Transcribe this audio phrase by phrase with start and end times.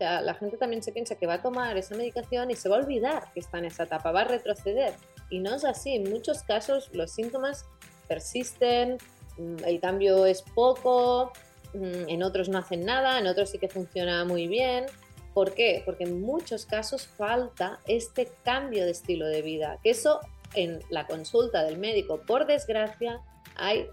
[0.00, 2.76] sea, la gente también se piensa que va a tomar esa medicación y se va
[2.76, 4.94] a olvidar que está en esa etapa, va a retroceder.
[5.28, 5.94] Y no es así.
[5.94, 7.66] En muchos casos los síntomas
[8.08, 8.96] persisten,
[9.36, 11.32] mm, el cambio es poco,
[11.74, 14.86] mm, en otros no hacen nada, en otros sí que funciona muy bien.
[15.34, 15.82] ¿Por qué?
[15.84, 20.20] Porque en muchos casos falta este cambio de estilo de vida, que eso
[20.54, 23.20] en la consulta del médico, por desgracia,
[23.54, 23.86] hay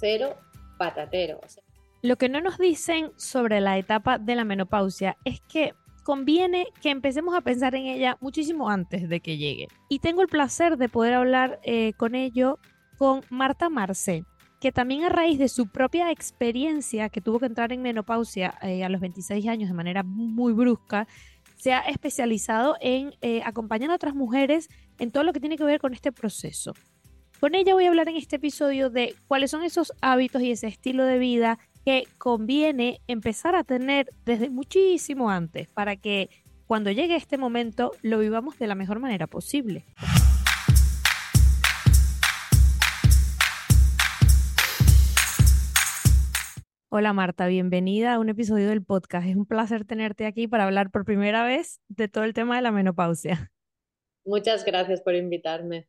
[0.00, 0.36] cero
[0.76, 1.40] patatero.
[2.02, 6.90] Lo que no nos dicen sobre la etapa de la menopausia es que conviene que
[6.90, 9.68] empecemos a pensar en ella muchísimo antes de que llegue.
[9.88, 12.58] Y tengo el placer de poder hablar eh, con ello
[12.98, 14.24] con Marta Marce,
[14.60, 18.82] que también a raíz de su propia experiencia, que tuvo que entrar en menopausia eh,
[18.82, 21.06] a los 26 años de manera muy brusca,
[21.56, 25.62] se ha especializado en eh, acompañar a otras mujeres en todo lo que tiene que
[25.62, 26.74] ver con este proceso.
[27.38, 30.68] Con ella voy a hablar en este episodio de cuáles son esos hábitos y ese
[30.68, 36.30] estilo de vida que conviene empezar a tener desde muchísimo antes para que
[36.66, 39.84] cuando llegue este momento lo vivamos de la mejor manera posible.
[46.94, 49.26] Hola Marta, bienvenida a un episodio del podcast.
[49.26, 52.62] Es un placer tenerte aquí para hablar por primera vez de todo el tema de
[52.62, 53.50] la menopausia.
[54.24, 55.88] Muchas gracias por invitarme.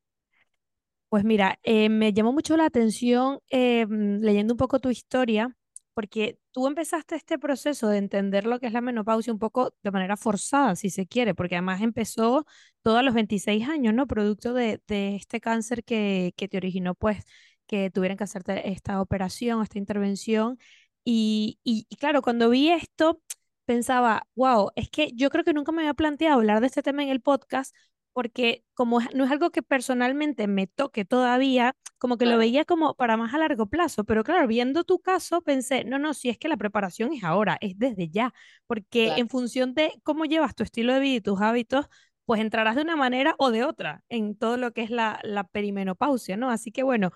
[1.10, 5.56] Pues mira, eh, me llamó mucho la atención eh, leyendo un poco tu historia,
[5.94, 9.92] porque tú empezaste este proceso de entender lo que es la menopausia un poco de
[9.92, 12.46] manera forzada, si se quiere, porque además empezó
[12.82, 14.08] todos los 26 años, ¿no?
[14.08, 17.24] Producto de, este cáncer que, que te originó, pues,
[17.68, 20.60] que tuvieran que hacerte esta operación, esta intervención.
[21.06, 23.22] Y, claro, cuando vi esto,
[23.66, 27.04] pensaba, wow, es que yo creo que nunca me había planteado hablar de este tema
[27.04, 27.76] en el podcast
[28.14, 32.96] porque como no es algo que personalmente me toque todavía, como que lo veía como
[32.96, 36.38] para más a largo plazo, pero claro, viendo tu caso pensé, no, no, si es
[36.38, 38.34] que la preparación es ahora, es desde ya,
[38.68, 41.88] porque en función de cómo llevas tu estilo de vida y tus hábitos,
[42.26, 45.44] pues entrarás de una manera o de otra en todo lo que es la, la
[45.46, 46.50] perimenopausia, ¿no?
[46.50, 47.12] Así que bueno,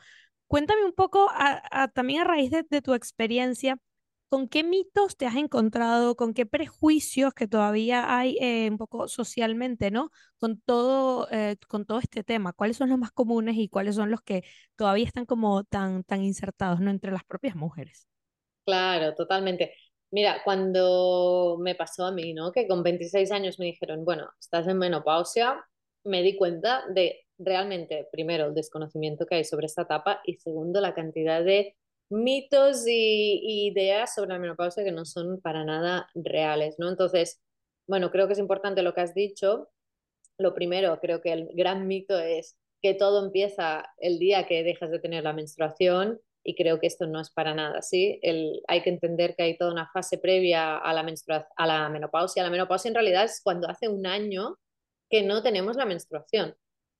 [0.48, 1.30] Cuéntame un poco
[1.94, 3.78] también a raíz de, tu experiencia,
[4.30, 9.08] ¿con qué mitos te has encontrado, con qué prejuicios que todavía hay eh, un poco
[9.08, 10.12] socialmente, ¿no?
[10.40, 14.12] Con todo, eh, con todo este tema, ¿cuáles son los más comunes y cuáles son
[14.12, 14.44] los que
[14.76, 16.92] todavía están como tan, tan insertados, ¿no?
[16.92, 18.08] Entre las propias mujeres.
[18.66, 19.74] Claro, totalmente.
[20.12, 22.52] Mira, cuando me pasó a mí, ¿no?
[22.52, 25.66] Que con 26 años me dijeron, bueno, estás en menopausia,
[26.04, 30.82] me di cuenta de realmente, primero, el desconocimiento que hay sobre esta etapa y segundo,
[30.82, 31.76] la cantidad de
[32.10, 36.90] mitos y, ideas sobre la menopausia que no son para nada reales, ¿no?
[36.90, 37.42] Entonces,
[37.88, 39.70] bueno, creo que es importante lo que has dicho.
[40.38, 44.92] Lo primero, creo que el gran mito es que todo empieza el día que dejas
[44.92, 48.20] de tener la menstruación y creo que esto no es para nada así.
[48.68, 51.06] Hay que entender que hay toda una fase previa a la,
[51.58, 52.44] a la menopausia.
[52.44, 54.58] La menopausia en realidad es cuando hace un año
[55.10, 56.56] que no tenemos la menstruación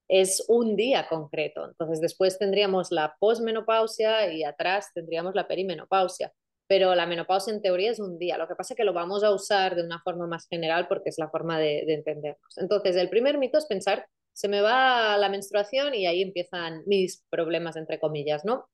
[0.08, 1.66] es un día concreto.
[1.66, 6.32] Entonces después tendríamos la posmenopausia y atrás tendríamos la perimenopausia.
[6.66, 8.36] Pero la menopausia en teoría es un día.
[8.36, 11.10] Lo que pasa es que lo vamos a usar de una forma más general porque
[11.10, 12.58] es la forma de, entendernos.
[12.58, 17.24] Entonces el primer mito es pensar, se me va la menstruación y ahí empiezan mis
[17.30, 18.68] problemas, entre comillas, ¿no?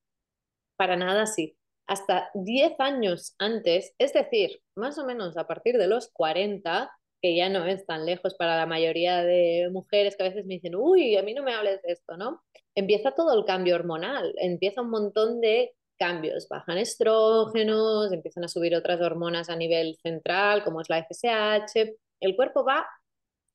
[0.77, 1.57] Para nada sí.
[1.87, 6.91] Hasta 10 años antes, es decir, más o menos a partir de los 40,
[7.25, 10.53] que ya no es tan lejos para la mayoría de mujeres que a veces me
[10.53, 12.43] dicen, uy, a mí no me hables de esto, ¿no?
[12.75, 18.75] Empieza todo el cambio hormonal, empieza un montón de cambios, bajan estrógenos, empiezan a subir
[18.75, 22.85] otras hormonas a nivel central, como es la FSH, el cuerpo va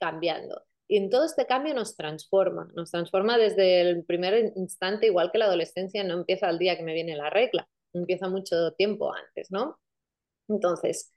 [0.01, 0.65] cambiando.
[0.89, 5.39] Y en todo este cambio nos transforma, nos transforma desde el primer instante, igual que
[5.39, 9.53] la adolescencia no empieza el día que me viene la regla, empieza mucho tiempo antes,
[9.53, 9.79] ¿no?
[10.49, 11.13] Entonces,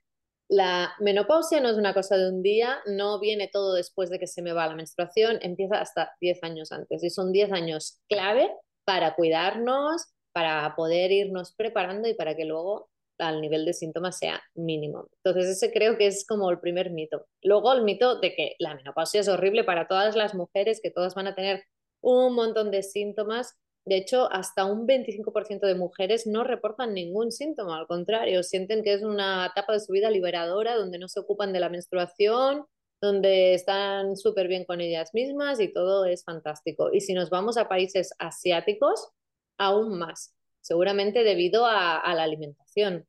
[0.48, 4.26] la menopausia no es una cosa de un día, no viene todo después de que
[4.26, 8.50] se me va la menstruación, empieza hasta 10 años antes y son 10 años clave
[8.84, 12.88] para cuidarnos, para poder irnos preparando y para que luego
[13.18, 15.08] el nivel de síntomas sea mínimo.
[15.22, 17.26] Entonces ese creo que es como el primer mito.
[17.42, 21.14] Luego el mito de que la menopausia es horrible para todas las mujeres, que todas
[21.14, 21.64] van a tener
[22.00, 23.54] un montón de síntomas
[23.86, 28.94] de hecho, hasta un 25% de mujeres no reportan ningún síntoma, al contrario, sienten que
[28.94, 32.64] es una etapa de su vida liberadora donde no se ocupan de la menstruación,
[33.02, 36.90] donde están súper bien con ellas mismas y todo es fantástico.
[36.94, 39.10] Y si nos vamos a países asiáticos,
[39.58, 43.06] aún más, seguramente debido a, a la alimentación,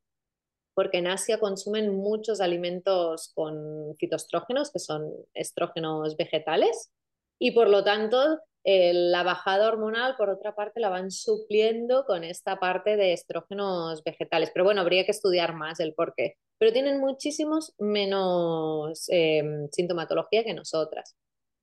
[0.73, 6.91] porque en Asia consumen muchos alimentos con fitoestrógenos, que son estrógenos vegetales,
[7.39, 12.59] y por lo tanto la bajada hormonal, por otra parte, la van supliendo con esta
[12.59, 14.49] parte de estrógenos vegetales.
[14.53, 16.35] Pero bueno, habría que estudiar más el por qué.
[16.57, 21.15] Pero tienen muchísimos menos em, sintomatología que nosotras.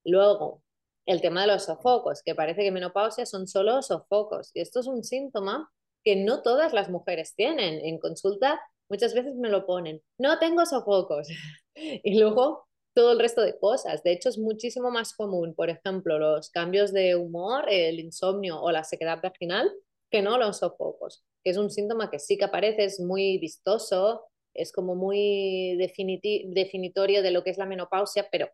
[0.05, 0.63] Luego,
[1.07, 4.51] el tema de los sofocos, que parece que menopausia son solo sofocos.
[4.55, 5.71] Y esto es un síntoma
[6.05, 7.85] que no todas las mujeres tienen.
[7.85, 11.29] En consulta muchas veces me lo ponen, no tengo sofocos.
[11.75, 14.03] y luego todo el resto de cosas.
[14.03, 18.71] De hecho, es muchísimo más común, por ejemplo, los cambios de humor, el insomnio o
[18.71, 19.73] la sequedad vaginal,
[20.11, 24.27] que no los sofocos, que es un síntoma que sí que aparece, es muy vistoso,
[24.55, 28.51] es como muy definitorio de lo que es la menopausia, pero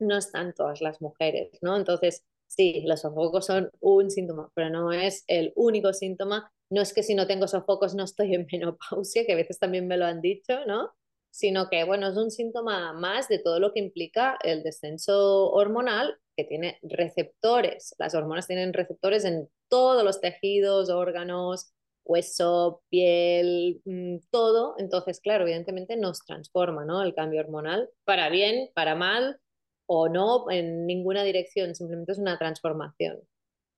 [0.00, 1.76] no están todas las mujeres, ¿no?
[1.76, 6.50] Entonces, sí, los sofocos son un síntoma, pero no es el único síntoma.
[6.70, 9.86] No es que si no tengo sofocos no estoy en menopausia, que a veces también
[9.86, 10.90] me lo han dicho, ¿no?
[11.30, 16.18] Sino que, bueno, es un síntoma más de todo lo que implica el descenso hormonal
[16.36, 17.94] que tiene receptores.
[17.98, 21.72] Las hormonas tienen receptores en todos los tejidos, órganos,
[22.04, 24.74] hueso, piel, mm, todo.
[24.78, 27.02] Entonces, claro, evidentemente nos transforma, ¿no?
[27.02, 29.38] El cambio hormonal, para bien, para mal
[29.86, 33.20] o no, en ninguna dirección, simplemente es una transformación.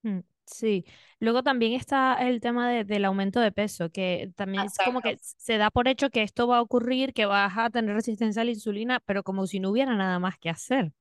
[0.03, 0.21] Mm.
[0.47, 0.85] Sí,
[1.21, 5.57] luego también está el tema del aumento de peso, que también es como que se
[5.57, 8.51] da por hecho que esto va a ocurrir, que vas a tener resistencia a la
[8.51, 10.93] insulina, pero como si no hubiera nada más que hacer.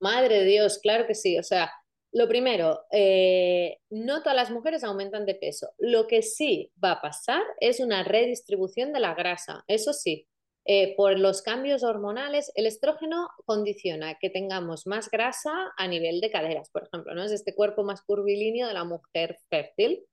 [0.00, 1.38] Madre de Dios, claro que sí.
[1.38, 1.72] O sea,
[2.12, 5.70] lo primero, eh, no todas las mujeres aumentan de peso.
[5.78, 10.26] Lo que sí va a pasar es una redistribución de la grasa, eso sí.
[10.64, 16.30] Eh, por los cambios hormonales, el estrógeno condiciona que tengamos más grasa a nivel de
[16.30, 17.24] caderas, por ejemplo, ¿no?
[17.24, 20.04] Es este cuerpo más curvilíneo de la mujer fértil.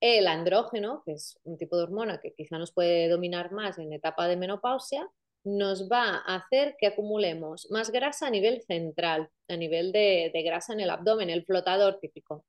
[0.00, 3.92] El andrógeno, que es un tipo de hormona que quizá nos puede dominar más en
[3.92, 5.08] etapa de menopausia,
[5.44, 10.42] nos va a hacer que acumulemos más grasa a nivel central, a nivel de, de
[10.42, 12.44] grasa en el abdomen, el flotador típico.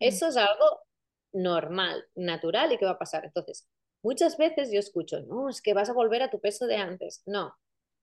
[0.00, 0.04] Mm.
[0.04, 0.80] Eso es algo
[1.32, 3.24] normal, natural y que va a pasar.
[3.24, 3.66] Entonces,
[4.06, 7.24] Muchas veces yo escucho, no, es que vas a volver a tu peso de antes.
[7.26, 7.56] No,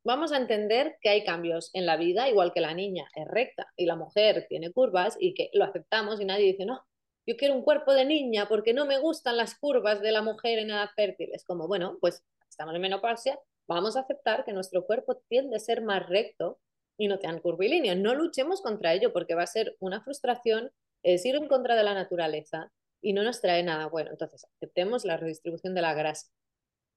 [0.04, 3.72] vamos a entender que hay cambios en la vida, igual que la niña es recta
[3.78, 6.86] y la mujer tiene curvas y que lo aceptamos y nadie dice, no,
[7.26, 10.60] yo quiero un cuerpo de niña porque no me gustan las curvas de la mujer
[10.60, 11.30] en edad fértil.
[11.32, 15.60] Es como, bueno, pues estamos en menopausia, vamos a aceptar que nuestro cuerpo tiende a
[15.60, 16.60] ser más recto
[16.98, 17.96] y no tan curvilíneo.
[17.96, 20.70] No luchemos contra ello porque va a ser una frustración,
[21.02, 22.74] es ir en contra de la naturaleza
[23.04, 24.10] y no nos trae nada bueno.
[24.12, 26.32] Entonces, aceptemos la redistribución de la grasa.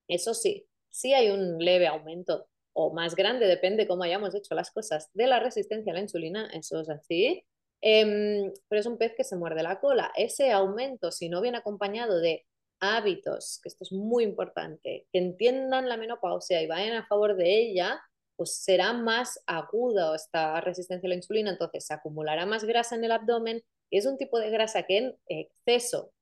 [0.08, 4.70] Eso sí, sí hay un leve aumento o más grande, depende cómo hayamos hecho las
[4.70, 7.44] cosas, de la resistencia a la insulina, eso es así.
[7.81, 10.12] Em, pero es un pez que se muerde la cola.
[10.17, 12.47] Ese aumento, si no viene acompañado de
[12.81, 17.61] hábitos, que esto es muy importante, que entiendan la menopausia y vayan a favor de
[17.61, 18.00] ella,
[18.37, 23.05] pues será más aguda esta resistencia a la insulina, entonces se acumulará más grasa en
[23.05, 26.12] el abdomen es un tipo de grasa que en exceso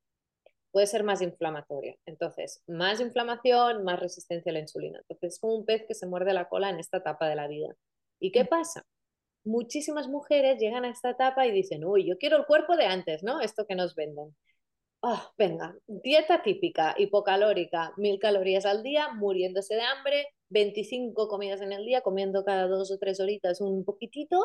[0.71, 1.95] puede ser más inflamatoria.
[2.05, 4.99] Entonces, más inflamación, más resistencia a la insulina.
[4.99, 7.47] Entonces, es como un pez que se muerde la cola en esta etapa de la
[7.47, 7.75] vida.
[8.19, 8.47] ¿Y qué mm.
[8.47, 8.83] pasa?
[9.45, 13.23] Muchísimas mujeres llegan a esta etapa y dicen, uy, yo quiero el cuerpo de antes,
[13.23, 13.41] ¿no?
[13.41, 14.35] Esto que nos venden.
[15.01, 21.71] Oh, venga, dieta típica, hipocalórica, mil calorías al día, muriéndose de hambre, 25 comidas en
[21.73, 24.37] el día, comiendo cada dos o tres horitas un poquitito,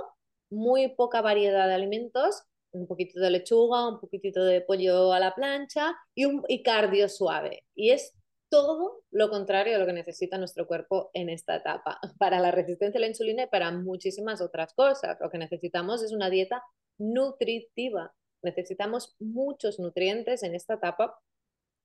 [0.51, 5.35] muy poca variedad de alimentos un poquito de lechuga, un poquitito de pollo a la
[5.35, 7.65] plancha y un y cardio suave.
[7.75, 8.15] Y es
[8.49, 12.99] todo lo contrario de lo que necesita nuestro cuerpo en esta etapa, para la resistencia
[12.99, 15.19] a la insulina y para muchísimas otras cosas.
[15.21, 16.63] Lo que necesitamos es una dieta
[16.99, 18.13] nutritiva.
[18.43, 21.19] Necesitamos muchos nutrientes en esta etapa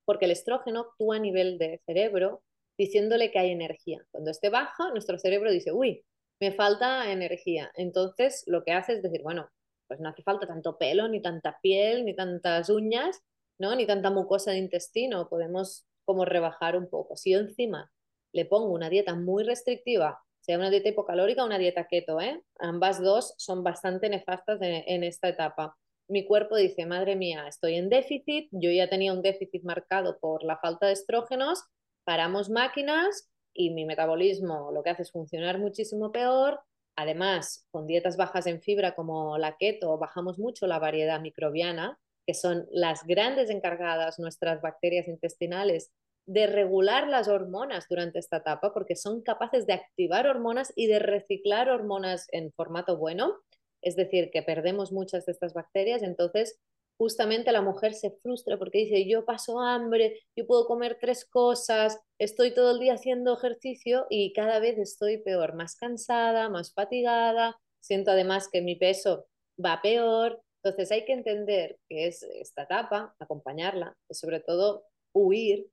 [0.06, 2.44] porque el estrógeno actúa a nivel de cerebro
[2.78, 4.06] diciéndole que hay energía.
[4.12, 6.06] Cuando esté baja, nuestro cerebro dice, uy,
[6.40, 7.72] me falta energía.
[7.76, 9.50] Entonces, lo que hace es decir, bueno,
[9.88, 13.22] pues no hace falta tanto pelo, ni tanta piel, ni tantas uñas,
[13.60, 13.76] ¿no?
[13.76, 17.16] Ni tanta mucosa de intestino, podemos como rebajar un poco.
[17.16, 17.92] Si yo encima
[18.34, 22.44] le pongo una dieta muy restrictiva, sea una dieta hipocalórica o una dieta keto, ¿eh?
[22.60, 25.76] Ambas dos son bastante nefastas en esta etapa.
[26.08, 30.44] Mi cuerpo dice, madre mía, estoy en déficit, yo ya tenía un déficit marcado por
[30.44, 31.64] la falta de estrógenos,
[32.06, 36.62] paramos máquinas y mi metabolismo lo que hace es funcionar muchísimo peor,
[36.96, 42.34] Además, con dietas bajas en fibra como la keto, bajamos mucho la variedad microbiana, que
[42.34, 45.92] son las grandes encargadas, nuestras bacterias intestinales,
[46.26, 51.00] de regular las hormonas durante esta etapa, porque son capaces de activar hormonas y de
[51.00, 53.36] reciclar hormonas en formato bueno.
[53.82, 56.60] Es decir, que perdemos muchas de estas bacterias, entonces
[56.98, 62.00] justamente la mujer se frustra porque dice, yo paso hambre, yo puedo comer tres cosas,
[62.20, 67.60] estoy todo el día haciendo ejercicio y cada vez estoy peor, más cansada, más fatigada,
[67.82, 69.28] siento además que mi peso
[69.64, 70.42] va peor.
[70.64, 75.68] Entonces hay que entender que es esta etapa, acompañarla, y sobre todo huir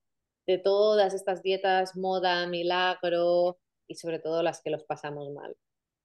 [0.46, 5.56] de todas estas dietas moda, milagro y sobre todo las que los pasamos mal.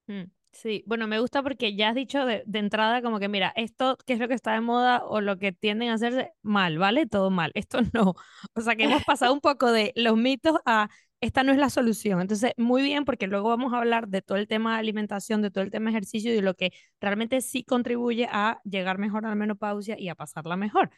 [0.07, 3.53] Mm, sí, bueno, me gusta porque ya has dicho de, de, entrada como que, mira,
[3.55, 6.77] esto qué es lo que está de moda o lo que tienden a hacerse mal,
[6.77, 7.05] ¿vale?
[7.07, 8.15] Todo mal, esto no.
[8.53, 10.89] O sea que hemos pasado un poco de los mitos a
[11.21, 12.21] esta no es la solución.
[12.21, 15.49] Entonces, muy bien, porque luego vamos a hablar de todo el tema de alimentación, de
[15.51, 16.71] todo el tema de ejercicio y de lo que
[17.01, 20.91] realmente sí contribuye a llegar mejor a la menopausia y a pasarla mejor.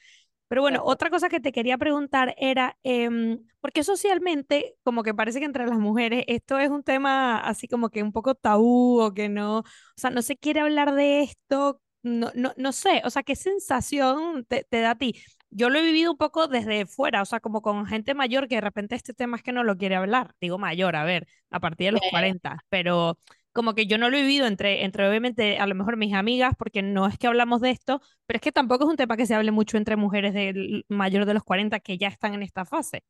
[0.50, 5.40] Pero bueno, otra cosa que te quería preguntar era, eh, porque socialmente, como que parece
[5.40, 9.14] que entre las mujeres esto es un tema así como que un poco tabú o
[9.14, 9.64] que no, o
[9.96, 14.46] sea, no se quiere hablar de esto, no, no, no sé, o sea, ¿qué sensación
[14.46, 15.16] te, te da a ti?
[15.52, 18.56] Yo lo he vivido un poco desde fuera, o sea, como con gente mayor que
[18.56, 21.60] de repente este tema es que no lo quiere hablar, digo mayor, a ver, a
[21.60, 23.18] partir de los 40, pero
[23.60, 26.54] como que yo no lo he vivido entre, entre obviamente a lo mejor mis amigas,
[26.58, 29.26] porque no es que hablamos de esto, pero es que tampoco es un tema que
[29.26, 32.64] se hable mucho entre mujeres del mayor de los 40 que ya están en esta
[32.64, 33.04] fase.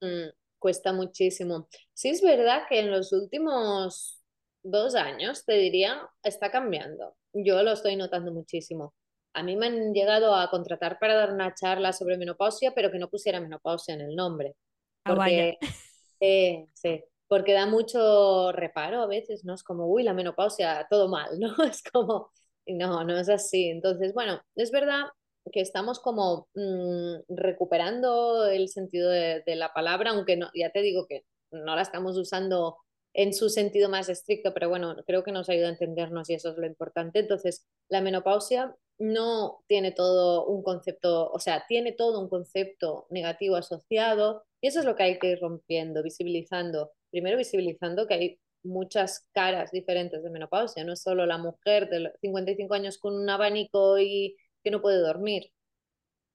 [0.00, 1.68] Mm, cuesta muchísimo.
[1.94, 4.20] Sí es verdad que en los últimos
[4.64, 7.14] dos años, te diría, está cambiando.
[7.32, 8.94] Yo lo estoy notando muchísimo.
[9.34, 12.98] A mí me han llegado a contratar para dar una charla sobre menopausia, pero que
[12.98, 14.56] no pusiera menopausia en el nombre.
[15.04, 15.74] Ah, porque, vaya.
[16.18, 19.54] eh, sí, porque da mucho reparo a veces, ¿no?
[19.54, 21.54] Es como, uy, la menopausia, todo mal, ¿no?
[21.64, 22.30] Es como,
[22.66, 23.68] no, no es así.
[23.70, 25.06] Entonces, bueno, es verdad
[25.50, 30.82] que estamos como mmm, recuperando el sentido de, de, la palabra, aunque no, ya te
[30.82, 32.76] digo que no la estamos usando
[33.14, 36.50] en su sentido más estricto, pero bueno, creo que nos ayuda a entendernos y eso
[36.50, 37.20] es lo importante.
[37.20, 43.56] Entonces, la menopausia no tiene todo un concepto, o sea, tiene todo un concepto negativo
[43.56, 46.92] asociado y eso es lo que hay que ir rompiendo, visibilizando.
[47.12, 52.12] Primero visibilizando que hay muchas caras diferentes de menopausia, no es solo la mujer de
[52.20, 55.52] 55 años con un abanico y que no puede dormir.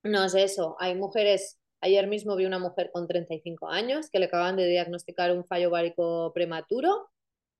[0.03, 4.25] No es eso, hay mujeres Ayer mismo vi una mujer con 35 años que le
[4.25, 7.09] acaban de diagnosticar un fallo ovárico prematuro.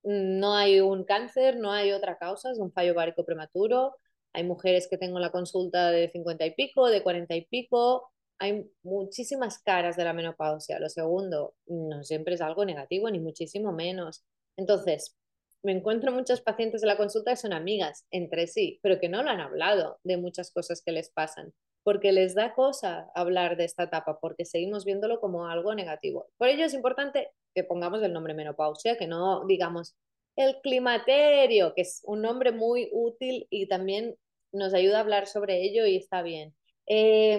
[0.04, 3.96] No hay un cáncer, no hay otra causa, es un fallo ovárico prematuro.
[4.34, 8.12] Hay mujeres que tengo la consulta de 50 y pico, de 40 y pico.
[8.40, 10.80] Hay muchísimas caras de la menopausia.
[10.80, 14.24] Lo segundo, no siempre es algo negativo, ni muchísimo menos.
[14.58, 15.16] Entonces,
[15.64, 19.24] me encuentro muchos pacientes de la consulta que son amigas entre sí, pero que no
[19.24, 21.54] lo han hablado de muchas cosas que les pasan
[21.88, 26.28] porque les da cosa hablar de esta etapa, porque seguimos viéndolo como algo negativo.
[26.36, 29.96] Por ello es importante que pongamos el nombre menopausia, que no digamos
[30.36, 34.18] el climaterio, que es un nombre muy útil y también
[34.52, 36.57] nos ayuda a hablar sobre ello y está bien.
[36.88, 37.38] Eh,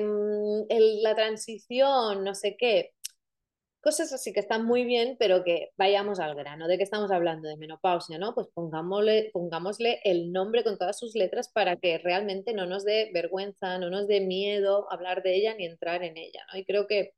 [1.03, 2.93] la transición, no sé qué,
[3.81, 6.69] cosas así que están muy bien, pero que vayamos al grano.
[6.69, 7.49] ¿De qué estamos hablando?
[7.49, 8.35] De menopausia, ¿no?
[8.35, 13.11] Pues pongámosle, pongámosle el nombre con todas sus letras para que realmente no nos dé
[13.15, 16.59] vergüenza, no nos dé miedo hablar de ella ni entrar en ella, ¿no?
[16.59, 17.15] Y creo que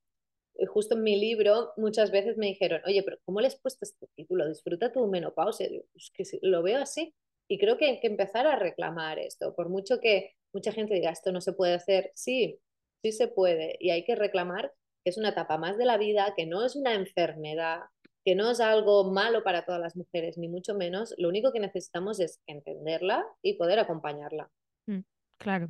[0.54, 3.84] eh, justo en mi libro muchas veces me dijeron, oye, pero ¿cómo le has puesto
[3.84, 4.48] este título?
[4.48, 5.68] Disfruta tu menopausia.
[5.94, 7.14] Es que lo veo así.
[7.48, 11.10] Y creo que hay que empezar a reclamar esto, por mucho que mucha gente diga,
[11.10, 12.58] esto no se puede hacer, sí,
[13.02, 14.72] sí se puede, y hay que reclamar
[15.04, 17.80] que es una etapa más de la vida, que no es una enfermedad,
[18.24, 21.14] que no es algo malo para todas las mujeres, ni mucho menos.
[21.18, 24.50] Lo único que necesitamos es entenderla y poder acompañarla.
[24.86, 25.00] Mm,
[25.38, 25.68] claro.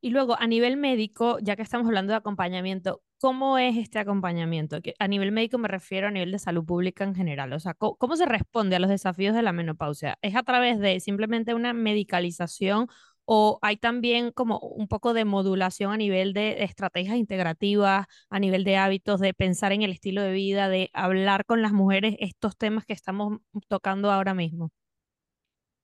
[0.00, 4.80] Y luego, a nivel médico, ya que estamos hablando de acompañamiento, ¿cómo es este acompañamiento?
[4.80, 7.52] Que a nivel médico me refiero a nivel de salud pública en general.
[7.52, 10.18] O sea, ¿cómo, ¿cómo, se responde a los desafíos de la menopausia?
[10.22, 12.88] ¿Es a través de simplemente una medicalización
[13.32, 18.64] o hay también como un poco de modulación a nivel de estrategias integrativas, a nivel
[18.64, 22.56] de hábitos, de pensar en el estilo de vida, de hablar con las mujeres estos
[22.56, 24.72] temas que estamos tocando ahora mismo?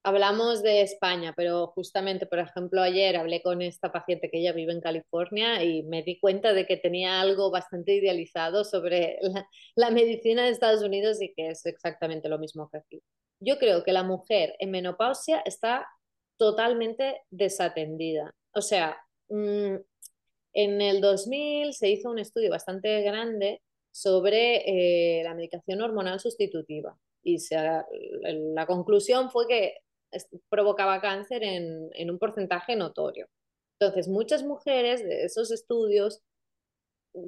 [0.02, 4.72] Hablamos de España, pero justamente, por ejemplo, ayer hablé con esta paciente que ella vive
[4.72, 9.90] en California y me di cuenta de que tenía algo bastante idealizado sobre la, la
[9.90, 13.02] medicina de Estados Unidos y que es exactamente lo mismo que aquí.
[13.38, 15.86] Yo creo que la mujer en menopausia está
[16.36, 18.34] totalmente desatendida.
[18.52, 18.96] O sea,
[19.28, 19.76] mmm,
[20.52, 23.62] en el 2000 se hizo un estudio bastante grande
[23.92, 27.38] sobre eh, la medicación hormonal sustitutiva y
[28.54, 29.74] la conclusión fue que
[30.48, 33.28] provocaba cáncer en un porcentaje notorio.
[33.78, 36.22] Entonces, muchas mujeres de esos estudios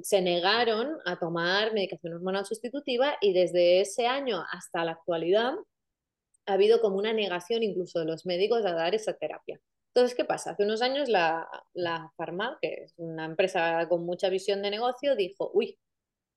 [0.03, 5.53] se negaron a tomar medicación hormonal sustitutiva y desde ese año hasta la actualidad
[6.45, 9.59] ha habido como una negación incluso de los médicos a dar esa terapia.
[9.93, 10.51] Entonces, ¿qué pasa?
[10.51, 15.15] Hace unos años la, la Pharma, que es una empresa con mucha visión de negocio,
[15.15, 15.77] dijo, uy,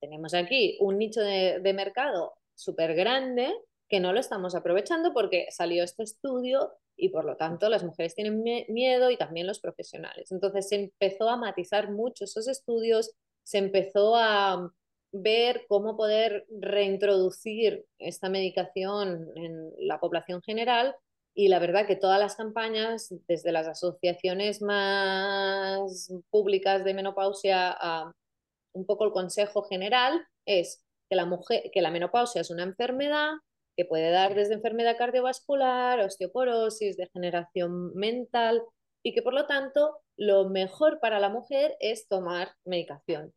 [0.01, 3.55] tenemos aquí un nicho de, de mercado súper grande
[3.89, 8.15] que no lo estamos aprovechando porque salió este estudio y por lo tanto las mujeres
[8.15, 10.33] tienen miedo y también los profesionales.
[10.33, 13.13] Entonces se empezó a matizar mucho esos estudios,
[13.45, 14.73] se empezó a
[15.13, 20.97] ver cómo poder reintroducir esta medicación en la población general
[21.35, 28.13] y la verdad que todas las campañas, desde las asociaciones más públicas de menopausia a
[28.75, 33.33] un poco el consejo general, es que la, mujer, que la menopausia es una enfermedad
[33.77, 38.63] que puede dar desde enfermedad cardiovascular, osteoporosis, degeneración mental
[39.03, 43.33] y que por lo tanto lo mejor para la mujer es tomar medicación.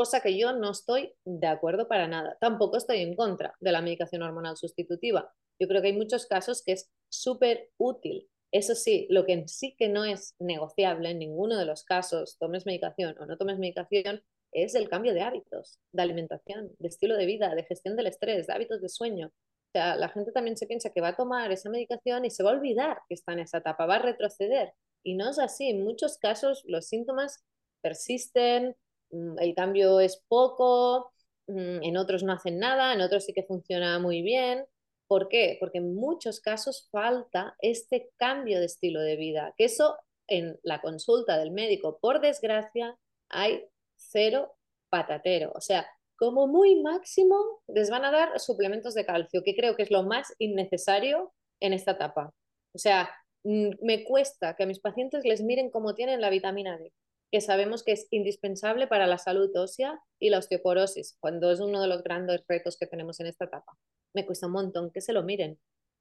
[0.00, 2.38] Cosa que yo no estoy de acuerdo para nada.
[2.40, 5.30] Tampoco estoy en contra de la medicación hormonal sustitutiva.
[5.60, 8.26] Yo creo que hay muchos casos que es súper útil.
[8.50, 12.64] Eso sí, lo que sí que no es negociable en ninguno de los casos, tomes
[12.64, 17.26] medicación o no tomes medicación, es el cambio de hábitos, de alimentación, de estilo de
[17.26, 19.26] vida, de gestión del estrés, de hábitos de sueño.
[19.26, 22.42] O sea, la gente también se piensa que va a tomar esa medicación y se
[22.42, 24.72] va a olvidar que está en esa etapa, va a retroceder.
[25.04, 25.68] Y no es así.
[25.68, 27.44] En muchos casos los síntomas
[27.82, 28.76] persisten,
[29.10, 31.12] el cambio es poco,
[31.46, 34.64] mm, en otros no hacen nada, en otros sí que funciona muy bien.
[35.06, 35.56] ¿Por qué?
[35.60, 39.96] Porque en muchos casos falta este cambio de estilo de vida, que eso
[40.28, 42.96] en la consulta del médico, por desgracia,
[43.28, 43.64] hay
[43.96, 44.54] cero
[44.88, 45.52] patatero.
[45.54, 45.86] O sea,
[46.16, 50.02] como muy máximo les van a dar suplementos de calcio, que creo que es lo
[50.04, 52.32] más innecesario en esta etapa.
[52.74, 53.10] O sea,
[53.44, 56.92] mm, me cuesta que a mis pacientes les miren cómo tienen la vitamina D,
[57.30, 61.80] que sabemos que es indispensable para la salud ósea y la osteoporosis, cuando es uno
[61.80, 63.78] de los grandes retos que tenemos en esta etapa.
[64.14, 65.58] Me cuesta un montón que se lo miren.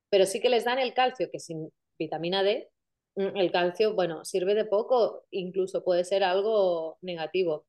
[0.09, 2.69] Pero sí que les dan el calcio, que sin vitamina D,
[3.15, 7.67] mm, el calcio, bueno, sirve de poco, incluso puede ser algo negativo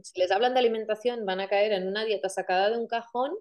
[0.00, 3.32] si les hablan de alimentación, van a caer en una dieta sacada de un cajón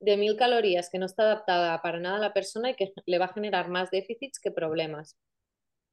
[0.00, 3.18] de mil calorías que no está adaptada para nada a la persona y que le
[3.18, 5.16] va a generar más déficits que problemas.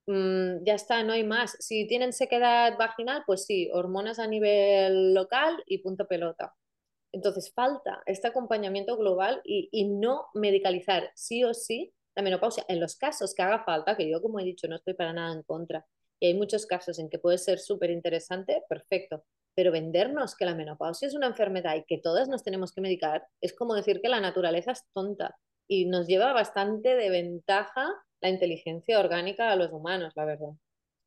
[0.09, 1.55] Mm, ya está, no hay más.
[1.59, 6.55] Si tienen sequedad vaginal, pues sí, hormonas a nivel local y punto pelota.
[7.11, 12.79] Entonces falta este acompañamiento global y, y no medicalizar sí o sí la menopausia en
[12.79, 15.43] los casos que haga falta, que yo como he dicho no estoy para nada en
[15.43, 15.85] contra.
[16.19, 20.55] Y hay muchos casos en que puede ser súper interesante, perfecto pero vendernos que la
[20.55, 24.07] menopausia es una enfermedad y que todas nos tenemos que medicar es como decir que
[24.07, 27.91] la naturaleza es tonta y nos lleva bastante de ventaja
[28.21, 30.49] la inteligencia orgánica a los humanos, la verdad.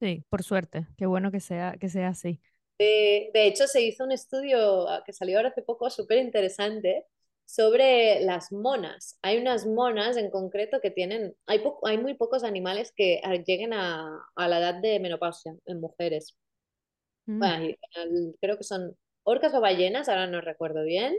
[0.01, 2.41] Sí, por suerte, qué bueno que sea, que sea así.
[2.79, 7.07] De, de hecho, se hizo un estudio ah, que salió ahora hace poco súper interesante
[7.45, 9.19] sobre las monas.
[9.23, 13.73] Hay unas monas en concreto que tienen, hay, hay muy pocos animales que ah, lleguen
[13.73, 16.37] a, a la edad de menopausia en mujeres.
[17.27, 17.41] Mm.
[18.41, 21.17] creo que son orcas o ballenas, ahora no recuerdo bien.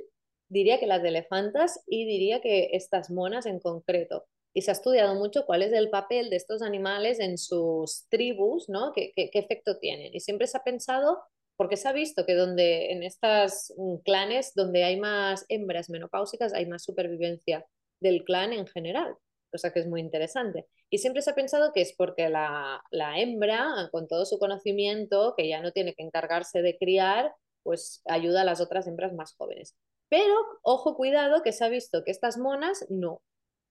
[0.49, 4.25] Diría que las de elefantas y diría que estas monas en concreto.
[4.53, 8.69] Y se ha estudiado mucho cuál es el papel de estos animales en sus tribus,
[8.69, 8.93] ¿no?
[8.93, 10.13] ¿Qué, qué, qué efecto tienen?
[10.13, 11.23] Y siempre se ha pensado,
[11.57, 16.53] porque se ha visto que donde en estas mm, clanes donde hay más hembras menopáusicas
[16.53, 17.65] hay más supervivencia
[17.99, 19.17] del clan en general
[19.53, 20.67] cosa que es muy interesante.
[20.89, 25.35] Y siempre se ha pensado que es porque la, la hembra, con todo su conocimiento,
[25.37, 29.35] que ya no tiene que encargarse de criar, pues ayuda a las otras hembras más
[29.35, 29.77] jóvenes.
[30.09, 33.21] Pero, ojo, cuidado, que se ha visto que estas monas no.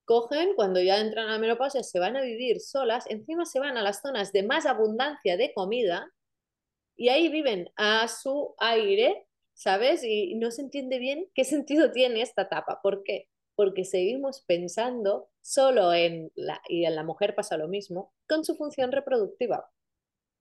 [0.05, 3.77] Cogen, cuando ya entran a la menopausia, se van a vivir solas, encima se van
[3.77, 6.13] a las zonas de más abundancia de comida
[6.97, 10.03] y ahí viven a su aire, ¿sabes?
[10.05, 12.81] Y no se entiende bien qué sentido tiene esta etapa.
[12.83, 13.29] ¿Por qué?
[13.55, 18.57] porque seguimos pensando solo en la, y en la mujer pasa lo mismo, con su
[18.57, 19.71] función reproductiva.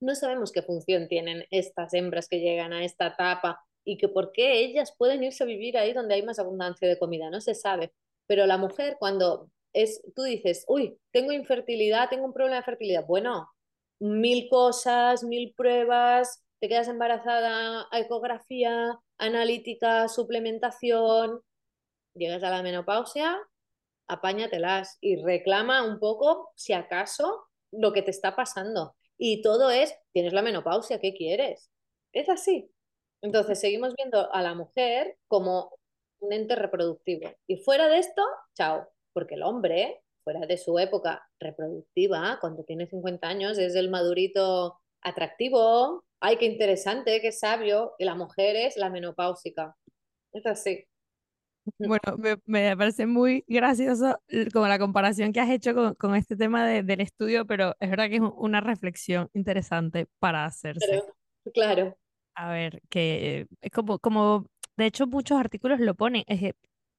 [0.00, 4.32] No sabemos qué función tienen estas hembras que llegan a esta etapa y que por
[4.32, 7.54] qué ellas pueden irse a vivir ahí donde hay más abundancia de comida, no se
[7.54, 7.92] sabe.
[8.32, 13.04] Pero la mujer cuando es, tú dices, uy, tengo infertilidad, tengo un problema de fertilidad,
[13.04, 13.52] bueno,
[14.00, 21.42] mil cosas, mil pruebas, te quedas embarazada, ecografía, analítica, suplementación,
[22.14, 23.38] llegas a la menopausia,
[24.08, 28.96] apáñatelas y reclama un poco, si acaso, lo que te está pasando.
[29.18, 31.70] Y todo es, tienes la menopausia, ¿qué quieres?
[32.14, 32.70] Es así.
[33.20, 35.70] Entonces seguimos viendo a la mujer como
[36.22, 37.30] un ente reproductivo.
[37.46, 38.22] Y fuera de esto,
[38.56, 43.90] chao, porque el hombre, fuera de su época reproductiva, cuando tiene 50 años, es el
[43.90, 49.76] madurito atractivo, ay, qué interesante, qué sabio, y la mujer es la menopáusica.
[50.32, 50.86] Es así.
[51.78, 54.18] Bueno, me, me, parece muy gracioso
[54.52, 57.90] como la comparación que has hecho con, con este tema de, del estudio, pero es
[57.90, 61.02] verdad que es una reflexión interesante para hacerse.
[61.54, 61.96] Claro.
[62.34, 66.54] A ver, que es como, como, de hecho muchos artículos lo ponen, es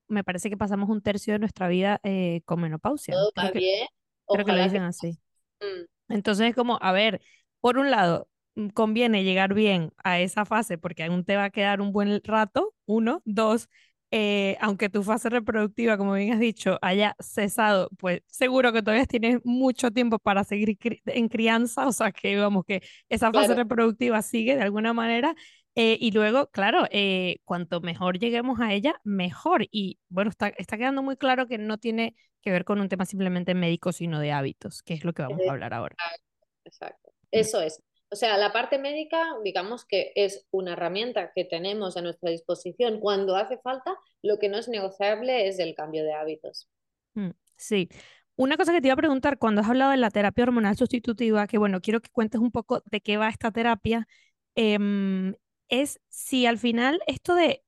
[0.07, 3.15] me parece que pasamos un tercio de nuestra vida eh, con menopausia.
[3.15, 3.88] Todo va bien,
[4.31, 4.63] Creo que lo que...
[4.63, 5.19] dicen así.
[5.62, 7.21] Mm, Entonces es como, a ver,
[7.62, 11.49] por un lado, mm, conviene llegar bien a esa fase porque aún te va a
[11.49, 13.69] quedar un buen rato, uno, dos,
[14.12, 19.05] eh, aunque tu fase reproductiva, como bien has dicho, haya cesado, pues seguro que todavía
[19.07, 23.55] tienes mucho tiempo para seguir cri- en crianza, o sea que vamos, que esa fase
[23.55, 25.36] claro, reproductiva sigue de alguna manera.
[25.75, 29.67] Eh, y luego, claro, eh, cuanto mejor lleguemos a ella, mejor.
[29.71, 33.05] Y bueno, está, está quedando muy claro que no tiene que ver con un tema
[33.05, 35.95] simplemente médico, sino de hábitos, que es lo que vamos a hablar ahora.
[36.65, 37.12] Exacto.
[37.31, 37.81] Eso es.
[38.12, 42.99] O sea, la parte médica, digamos que es una herramienta que tenemos a nuestra disposición
[42.99, 43.97] cuando hace falta.
[44.21, 46.69] Lo que no es negociable es el cambio de hábitos.
[47.15, 47.89] mm, Sí.
[48.36, 51.47] Una cosa que te iba a preguntar, cuando has hablado de la terapia hormonal sustitutiva,
[51.47, 54.07] que bueno, quiero que cuentes un poco de qué va esta terapia,
[54.55, 55.33] em,
[55.81, 57.63] es si al final esto de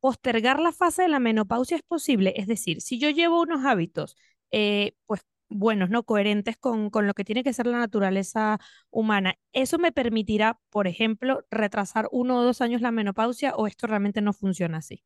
[0.00, 2.34] postergar la fase de la menopausia es posible.
[2.36, 4.16] Es decir, si yo llevo unos hábitos,
[4.50, 6.04] eh, pues buenos, ¿no?
[6.04, 8.58] Coherentes con, con lo que tiene que ser la naturaleza
[8.90, 13.86] humana, ¿eso me permitirá, por ejemplo, retrasar uno o dos años la menopausia o esto
[13.86, 15.04] realmente no funciona así?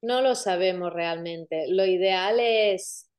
[0.00, 1.66] No lo sabemos realmente.
[1.68, 3.10] Lo ideal es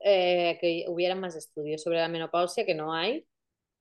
[0.00, 3.26] eh, que hubiera más estudios sobre la menopausia, que no hay.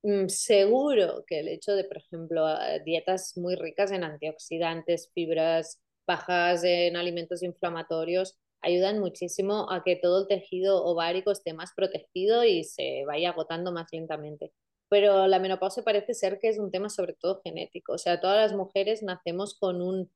[0.03, 5.79] Mm, seguro que el hecho de, por ejemplo, eh, dietas muy ricas en antioxidantes, fibras
[6.05, 12.43] bajas en alimentos inflamatorios, ayudan muchísimo a que todo el tejido ovárico esté más protegido
[12.43, 14.51] y se vaya agotando más lentamente.
[14.89, 17.93] Pero la menopausia parece ser que es un tema sobre todo genético.
[17.93, 20.11] O sea, todas las mujeres nacemos con un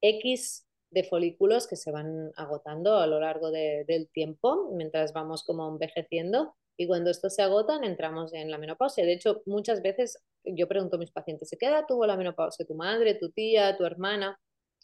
[0.00, 5.44] X de folículos que se van agotando a lo largo de, del tiempo mientras vamos
[5.44, 9.04] como envejeciendo y cuando estos se agotan entramos en la menopausia.
[9.04, 12.74] De hecho, muchas veces yo pregunto a mis pacientes, ¿se queda tuvo la menopausia tu
[12.74, 14.38] madre, tu tía, tu hermana?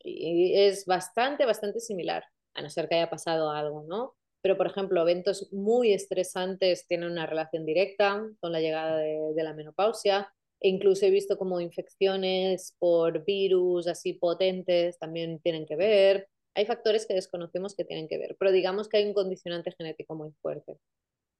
[0.04, 2.24] Y es bastante, bastante similar,
[2.54, 4.14] a no ser que haya pasado algo, ¿no?
[4.40, 9.42] Pero, por ejemplo, eventos muy estresantes tienen una relación directa con la llegada de, de
[9.42, 10.32] la menopausia.
[10.60, 16.28] E incluso he visto como infecciones por virus así potentes también tienen que ver.
[16.54, 20.16] Hay factores que desconocemos que tienen que ver, pero digamos que hay un condicionante genético
[20.16, 20.78] muy fuerte.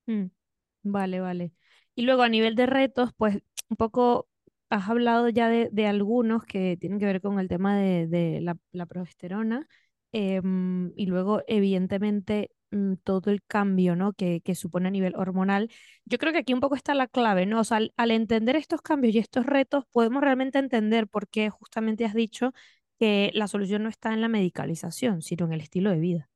[0.06, 0.30] Mm,
[0.82, 1.52] Vale, vale.
[1.94, 3.38] Y luego a nivel de retos, pues
[3.68, 4.28] un poco
[4.70, 8.40] has hablado ya de, de algunos que tienen que ver con el tema de, de
[8.40, 9.66] la, la progesterona
[10.12, 14.12] em, y luego evidentemente mm, todo el cambio, ¿no?
[14.12, 15.70] que, que supone a nivel hormonal.
[16.04, 17.60] Yo creo que aquí un poco está la clave, ¿no?
[17.60, 21.50] O sea, al, al entender estos cambios y estos retos, podemos realmente entender por qué
[21.50, 22.52] justamente has dicho
[22.98, 26.30] que la solución no está en la medicalización, sino en el estilo de vida.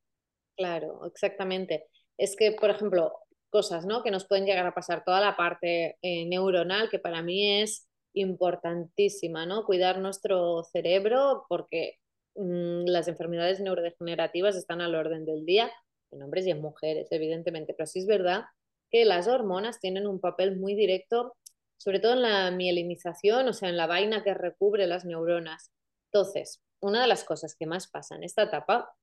[0.56, 1.86] Claro, exactamente.
[2.18, 3.12] Es que, por ejemplo,
[3.52, 4.02] cosas, ¿no?
[4.02, 7.86] que nos pueden llegar a pasar, toda la parte eh, neuronal, que para mí es
[8.14, 9.64] importantísima, ¿no?
[9.64, 11.98] Cuidar nuestro cerebro porque
[12.34, 15.70] mm, las enfermedades neurodegenerativas están al orden del día,
[16.10, 18.44] en hombres y en mujeres, evidentemente, pero sí es verdad
[18.90, 21.36] que las hormonas tienen un papel muy directo,
[21.76, 25.72] sobre todo en la mielinización, o sea, en la vaina que recubre las neuronas.
[26.10, 28.94] Entonces, una de las cosas que más pasa en esta etapa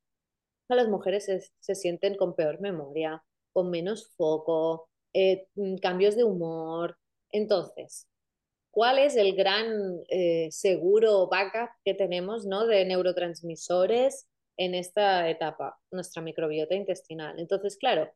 [0.70, 6.16] a las mujeres se, se sienten con peor memoria, con menos foco, eh, mm, cambios
[6.16, 6.98] de humor.
[7.32, 8.08] Entonces,
[8.72, 12.66] ¿cuál es el gran eh, seguro backup que tenemos ¿no?
[12.68, 15.80] de neurotransmisores en esta etapa?
[15.92, 17.40] Nuestra microbiota intestinal.
[17.40, 18.12] Entonces, claro,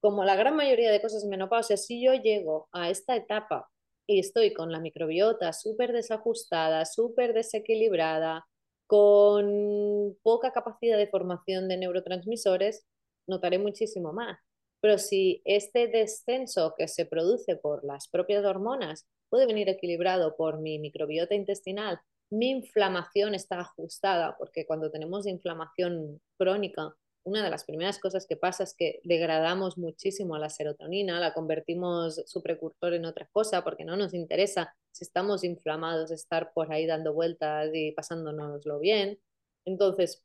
[0.00, 3.68] como la gran mayoría de cosas en menopausia, si yo llego a esta etapa
[4.06, 8.46] y estoy con la microbiota súper desajustada, súper desequilibrada,
[8.86, 12.86] con poca capacidad de formación de neurotransmisores,
[13.26, 14.38] notaré muchísimo más.
[14.80, 20.60] Pero si este descenso que se produce por las propias hormonas puede venir equilibrado por
[20.60, 27.64] mi microbiota intestinal, mi inflamación está ajustada, porque cuando tenemos inflamación crónica, una de las
[27.64, 33.04] primeras cosas que pasa es que degradamos muchísimo la serotonina, la convertimos su precursor en
[33.04, 37.92] otra cosa porque no nos interesa si estamos inflamados estar por ahí dando vueltas y
[37.92, 39.18] pasándonoslo bien.
[39.66, 40.24] Entonces,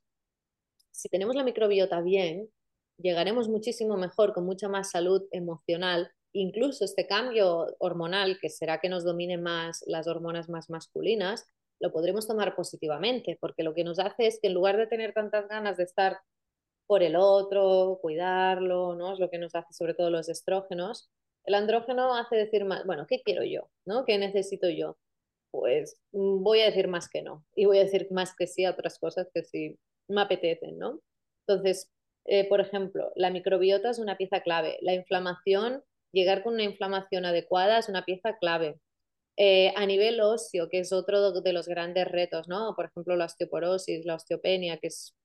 [0.91, 2.49] si tenemos la microbiota bien,
[2.97, 6.11] llegaremos muchísimo mejor, con mucha más salud emocional.
[6.33, 11.45] Incluso este cambio hormonal, que será que nos domine más las hormonas más masculinas,
[11.79, 15.13] lo podremos tomar positivamente, porque lo que nos hace es que en lugar de tener
[15.13, 16.17] tantas ganas de estar
[16.87, 19.13] por el otro, cuidarlo, ¿no?
[19.13, 21.09] Es lo que nos hace sobre todo los estrógenos.
[21.45, 23.69] El andrógeno hace decir más, bueno, ¿qué quiero yo?
[23.85, 24.05] ¿No?
[24.05, 24.97] ¿Qué necesito yo?
[25.51, 28.65] Pues mm, voy a decir más que no y voy a decir más que sí
[28.65, 29.77] a otras cosas que sí
[30.07, 30.99] me apetecen, ¿no?
[31.47, 31.91] Entonces,
[32.25, 34.77] eh, por ejemplo, la microbiota es una pieza clave.
[34.81, 38.79] La inflamación, llegar con una inflamación adecuada es una pieza clave.
[39.37, 42.75] Eh, a nivel óseo, que es otro de los grandes retos, ¿no?
[42.75, 45.15] Por ejemplo, la osteoporosis, la osteopenia, que es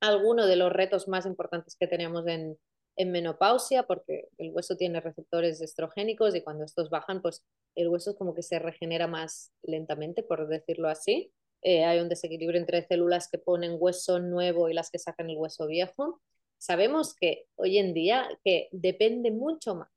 [0.00, 2.58] alguno de los retos más importantes que tenemos en,
[2.98, 7.44] en menopausia porque el hueso tiene receptores estrogénicos y cuando estos bajan, pues
[7.76, 11.32] el hueso es como que se regenera más lentamente, por decirlo así.
[11.62, 15.36] Eh, hay un desequilibrio entre células que ponen hueso nuevo y las que sacan el
[15.36, 16.20] hueso viejo.
[16.58, 19.88] Sabemos que hoy en día que depende mucho más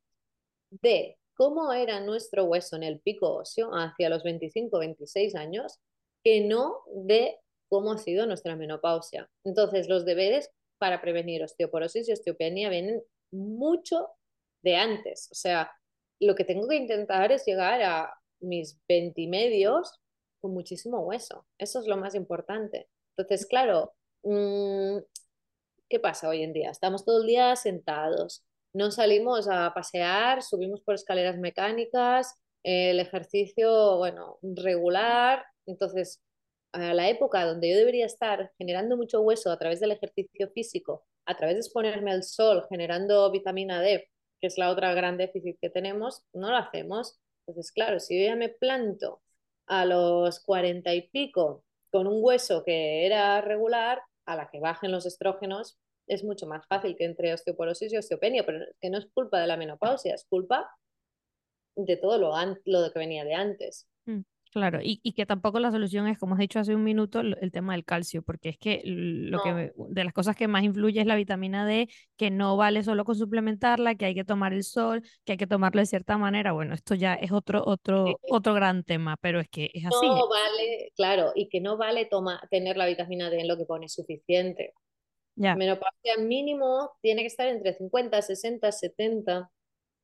[0.69, 5.79] de cómo era nuestro hueso en el pico óseo hacia los 25, 26 años,
[6.23, 9.29] que no de cómo ha sido nuestra menopausia.
[9.43, 14.09] Entonces, los deberes para prevenir osteoporosis y osteopenia vienen mucho
[14.61, 15.29] de antes.
[15.31, 15.71] O sea,
[16.19, 20.00] lo que tengo que intentar es llegar a mis 20 medios
[20.41, 21.45] con muchísimo hueso.
[21.57, 22.89] Eso es lo más importante.
[23.15, 24.97] Entonces, claro, mmm,
[25.89, 26.71] ¿qué pasa hoy en día?
[26.71, 33.97] Estamos todo el día sentados, no salimos a pasear, subimos por escaleras mecánicas, el ejercicio,
[33.97, 35.45] bueno, regular.
[35.65, 36.21] Entonces,
[36.73, 41.05] a la época donde yo debería estar generando mucho hueso a través del ejercicio físico,
[41.25, 45.57] a través de exponerme al sol, generando vitamina D, que es la otra gran déficit
[45.59, 47.19] que tenemos, no lo hacemos.
[47.45, 49.21] Entonces, claro, si yo ya me planto
[49.71, 54.91] a los cuarenta y pico con un hueso que era regular, a la que bajen
[54.91, 59.07] los estrógenos, es mucho más fácil que entre osteoporosis y osteopenia, pero que no es
[59.13, 60.69] culpa de la menopausia, es culpa
[61.77, 62.33] de todo lo,
[62.65, 63.87] lo que venía de antes.
[64.53, 64.59] Mm.
[64.59, 67.51] Claro, y, y, que tampoco la solución es, como has dicho hace un minuto, el,
[67.51, 69.43] tema del calcio, porque es que lo no.
[69.43, 71.87] que de las cosas que más influye es la vitamina D,
[72.17, 75.47] que no vale solo con suplementarla, que hay que tomar el sol, que hay que
[75.47, 76.51] tomarlo de cierta manera.
[76.51, 80.07] Bueno, esto ya es otro otro otro gran tema, pero es que es así.
[80.07, 83.65] No vale, claro, y que no vale toma, tener la vitamina D en lo que
[83.65, 84.73] pone suficiente.
[85.35, 85.55] Ya.
[85.55, 89.49] Menopausia mínimo tiene que estar entre 50, 60, 70.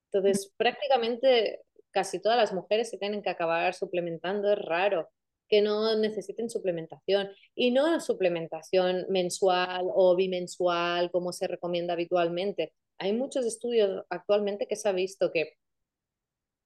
[0.09, 1.59] Entonces, prácticamente
[1.97, 5.09] casi todas las mujeres se tienen que acabar suplementando, es raro
[5.49, 12.71] que no necesiten suplementación y no suplementación mensual o bimensual como se recomienda habitualmente.
[12.99, 15.53] Hay muchos estudios actualmente que se ha visto que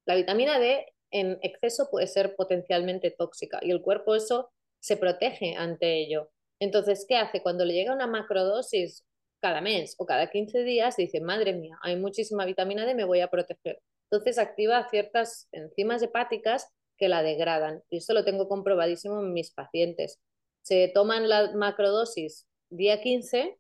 [0.06, 5.56] la vitamina D en exceso puede ser potencialmente tóxica y el cuerpo eso se protege
[5.56, 6.30] ante ello.
[6.60, 7.42] Entonces, ¿qué hace?
[7.42, 9.06] Cuando le llega una macrodosis
[9.40, 13.22] cada mes o cada 15 días, dice, madre mía, hay muchísima vitamina D, me voy
[13.22, 13.80] a proteger.
[14.12, 17.82] Entonces activa ciertas enzimas hepáticas que la degradan.
[17.90, 20.20] Y esto lo tengo comprobadísimo en mis pacientes.
[20.64, 23.58] Se toman la macrodosis día 15,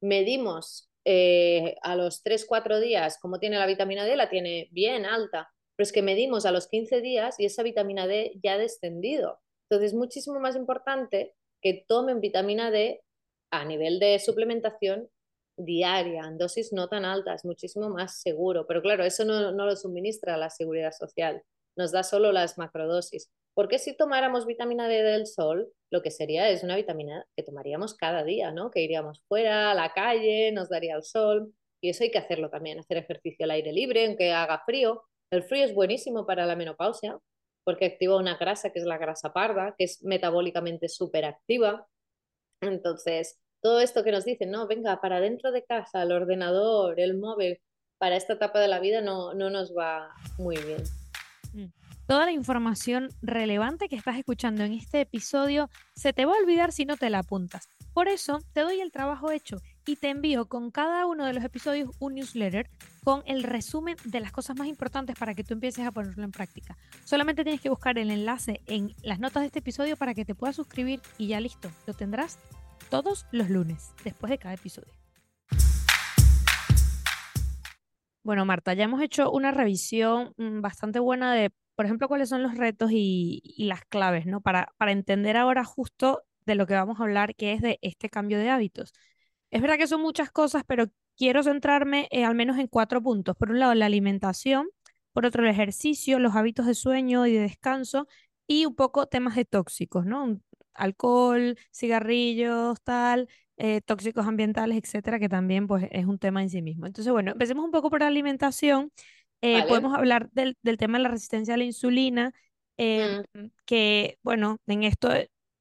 [0.00, 5.50] medimos eh, a los 3-4 días cómo tiene la vitamina D, la tiene bien alta,
[5.76, 9.40] pero es que medimos a los 15 días y esa vitamina D ya ha descendido.
[9.68, 13.02] Entonces es muchísimo más importante que tomen vitamina D
[13.50, 15.10] a nivel de suplementación
[15.58, 18.66] diaria, en dosis no tan altas, muchísimo más seguro.
[18.66, 21.42] Pero claro, eso no, no lo suministra la seguridad social,
[21.76, 23.30] nos da solo las macrodosis.
[23.54, 27.94] Porque si tomáramos vitamina D del sol, lo que sería es una vitamina que tomaríamos
[27.94, 28.70] cada día, ¿no?
[28.70, 31.52] Que iríamos fuera, a la calle, nos daría el sol.
[31.80, 35.02] Y eso hay que hacerlo también, hacer ejercicio al aire libre, aunque haga frío.
[35.30, 37.18] El frío es buenísimo para la menopausia,
[37.64, 41.86] porque activa una grasa que es la grasa parda, que es metabólicamente súper activa.
[42.60, 47.16] Entonces, todo esto que nos dicen, no, venga, para dentro de casa, el ordenador, el
[47.18, 47.58] móvil,
[47.98, 50.82] para esta etapa de la vida no, no nos va muy bien.
[51.52, 51.72] Mm.
[52.06, 56.72] Toda la información relevante que estás escuchando en este episodio se te va a olvidar
[56.72, 57.68] si no te la apuntas.
[57.92, 61.44] Por eso te doy el trabajo hecho y te envío con cada uno de los
[61.44, 62.70] episodios un newsletter
[63.04, 66.32] con el resumen de las cosas más importantes para que tú empieces a ponerlo en
[66.32, 66.78] práctica.
[67.04, 70.34] Solamente tienes que buscar el enlace en las notas de este episodio para que te
[70.34, 72.38] puedas suscribir y ya listo, lo tendrás
[72.88, 74.92] todos los lunes, después de cada episodio.
[78.22, 82.42] Bueno, Marta, ya hemos hecho una revisión mm, bastante buena de, por ejemplo, cuáles son
[82.42, 84.40] los retos y, las claves, ¿no?
[84.40, 88.08] Para, para entender ahora justo de lo que vamos a hablar, que es de este
[88.08, 88.92] cambio de hábitos.
[89.50, 93.36] Es verdad que son muchas cosas, pero quiero centrarme eh, al menos en cuatro puntos.
[93.36, 94.68] Por un lado, la alimentación,
[95.12, 98.06] por otro, el ejercicio, los hábitos de sueño y de descanso
[98.46, 100.40] y un poco temas de tóxicos, ¿no?
[100.78, 106.62] Alcohol, cigarrillos, tal, eh, tóxicos ambientales, etcétera, que también pues, es un tema en sí
[106.62, 106.86] mismo.
[106.86, 108.92] Entonces, bueno, empecemos un poco por la alimentación.
[109.40, 112.32] Eh, podemos hablar del, tema de la resistencia a la insulina,
[112.76, 113.46] eh, mm.
[113.64, 115.10] que, bueno, en esto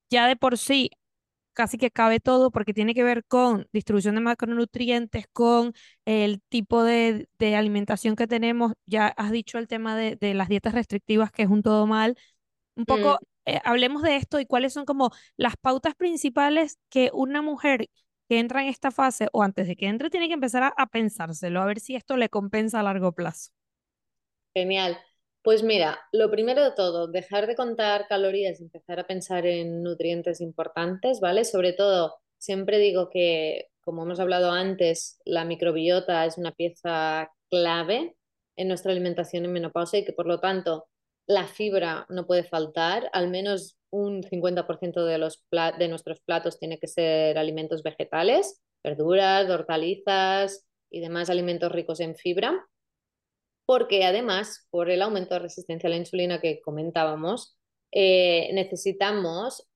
[0.10, 0.92] ya de por sí
[1.58, 5.74] casi que cabe todo porque tiene que ver con distribución de macronutrientes, con
[6.06, 8.74] el tipo de, alimentación que tenemos.
[8.86, 12.16] Ya has dicho el tema de, las dietas restrictivas, que es un todo mal.
[12.76, 13.26] Un poco mm.
[13.48, 17.90] Eh, hablemos de esto y cuáles son como las pautas principales que una mujer
[18.28, 21.62] que entra en esta fase o antes de que entre tiene que empezar a, pensárselo,
[21.62, 23.52] a ver si esto le compensa a largo plazo.
[24.54, 24.98] Genial.
[25.44, 29.82] Pues mira, lo primero de todo, dejar de contar calorías y empezar a pensar en
[29.82, 31.46] nutrientes importantes, ¿vale?
[31.46, 38.18] Sobre todo, siempre digo que como hemos hablado antes, la microbiota es una pieza clave
[38.58, 40.90] en nuestra alimentación en menopausia y que por lo tanto
[41.28, 45.44] la fibra no puede faltar, al menos un 50% de, los
[45.78, 52.16] de nuestros platos tiene que ser alimentos vegetales, verduras, hortalizas y demás alimentos ricos en
[52.16, 52.66] fibra,
[53.66, 57.58] porque además, por el aumento de resistencia a la insulina que comentábamos,
[57.92, 59.68] eh, necesitamos,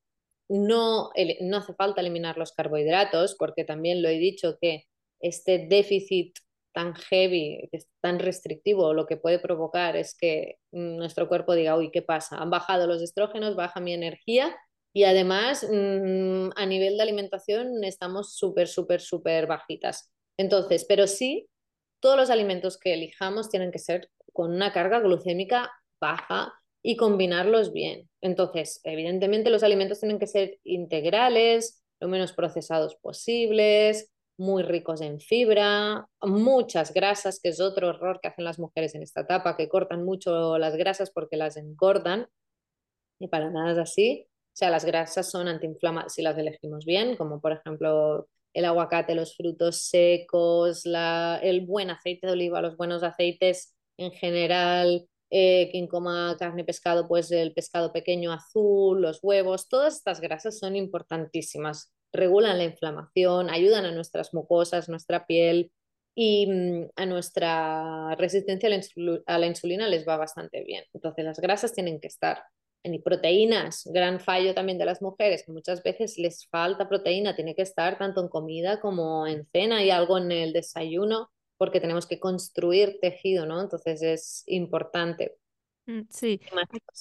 [0.48, 1.10] no,
[1.42, 4.86] no hace falta eliminar los carbohidratos, porque también lo he dicho que
[5.20, 6.38] este déficit
[6.74, 7.70] tan heavy,
[8.02, 12.38] tan restrictivo, lo que puede provocar es que nuestro cuerpo diga, uy, ¿qué pasa?
[12.38, 14.56] Han bajado los estrógenos, baja mi energía
[14.94, 20.12] y además mm, a nivel de alimentación estamos súper, súper, súper bajitas.
[20.38, 21.48] Entonces, pero sí,
[22.00, 26.54] todos los alimentos que elijamos tienen que ser con una carga glucémica baja
[26.84, 28.10] y combinarlos bien.
[28.22, 34.11] Entonces, evidentemente los alimentos tienen que ser integrales, lo menos procesados posibles,
[34.42, 39.04] muy ricos en fibra, muchas grasas, que es otro error que hacen las mujeres en
[39.04, 42.28] esta etapa, que cortan mucho las grasas porque las engordan,
[43.20, 44.28] y para nada es así.
[44.28, 49.16] O sea, las grasas son antiinflamatorias si las elegimos bien, como por ejemplo el aguacate,
[49.16, 55.70] los frutos secos, la, el buen aceite de oliva, los buenos aceites en general, eh,
[55.72, 60.76] quien coma carne pescado, pues el pescado pequeño azul, los huevos, todas estas grasas son
[60.76, 65.72] importantísimas regulan la inflamación, ayudan a nuestras mucosas, nuestra piel
[66.16, 68.70] y mm, a nuestra resistencia
[69.26, 70.84] a la, insulina les va bastante bien.
[70.94, 72.44] Entonces las grasas tienen que estar.
[72.84, 77.54] Y proteínas, gran fallo también de las mujeres, que muchas veces les falta proteína, tiene
[77.54, 82.08] que estar tanto en comida como en cena y algo en el desayuno, porque tenemos
[82.08, 83.62] que construir tejido, ¿no?
[83.62, 85.38] Entonces es importante.
[85.92, 86.40] Mm, sí,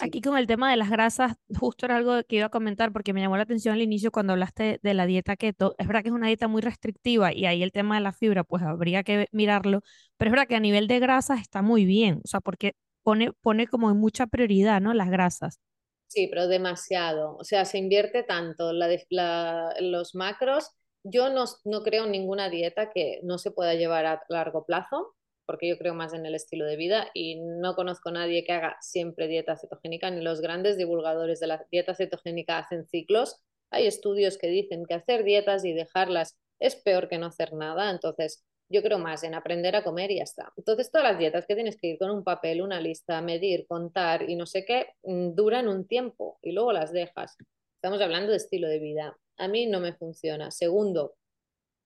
[0.00, 3.12] aquí con el tema de las grasas, justo era algo que iba a comentar porque
[3.12, 5.74] me llamó la atención al inicio cuando hablaste de la dieta keto.
[5.78, 8.42] Es verdad que es una dieta muy restrictiva y ahí el tema de la fibra,
[8.44, 9.82] pues habría que mirarlo,
[10.16, 13.32] pero es verdad que a nivel de grasas está muy bien, o sea, porque pone,
[13.32, 14.92] pone como en mucha prioridad, ¿no?
[14.94, 15.60] Las grasas.
[16.08, 17.36] Sí, pero demasiado.
[17.36, 20.70] O sea, se invierte tanto la, la, los macros.
[21.04, 25.14] Yo no, no creo en ninguna dieta que no se pueda llevar a largo plazo
[25.50, 28.52] porque yo creo más en el estilo de vida y no conozco a nadie que
[28.52, 33.42] haga siempre dieta cetogénica, ni los grandes divulgadores de la dieta cetogénica hacen ciclos.
[33.72, 37.90] Hay estudios que dicen que hacer dietas y dejarlas es peor que no hacer nada,
[37.90, 40.52] entonces yo creo más en aprender a comer y ya está.
[40.56, 44.30] Entonces todas las dietas que tienes que ir con un papel, una lista, medir, contar
[44.30, 47.36] y no sé qué, mm, duran un tiempo y luego las dejas.
[47.74, 49.18] Estamos hablando de estilo de vida.
[49.36, 50.52] A mí no me funciona.
[50.52, 51.16] Segundo,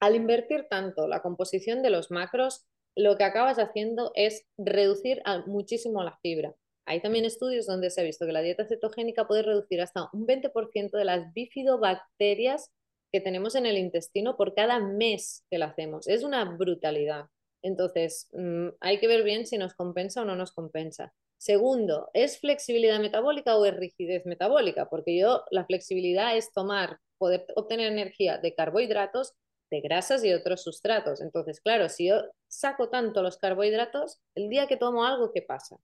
[0.01, 6.03] al invertir tanto la composición de los macros, lo que acabas haciendo es reducir muchísimo
[6.03, 6.55] la fibra.
[6.87, 10.27] Hay también estudios donde se ha visto que la dieta cetogénica puede reducir hasta un
[10.27, 12.71] 20% de las bifidobacterias
[13.13, 16.07] que tenemos en el intestino por cada mes que la hacemos.
[16.09, 17.27] Es una brutalidad.
[17.63, 21.15] Entonces, mm, hay que ver bien si nos compensa o no nos compensa.
[21.39, 24.89] Segundo, ¿es flexibilidad metabólica o es rigidez metabólica?
[24.89, 29.33] Porque yo, la flexibilidad es tomar, poder obtener energía de carbohidratos
[29.71, 31.21] de grasas y otros sustratos.
[31.21, 35.77] Entonces, claro, si yo saco tanto los carbohidratos, el día que tomo algo, ¿qué pasa?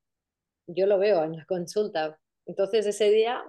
[0.66, 2.18] Yo lo veo en la consulta.
[2.46, 3.42] Entonces, ese día,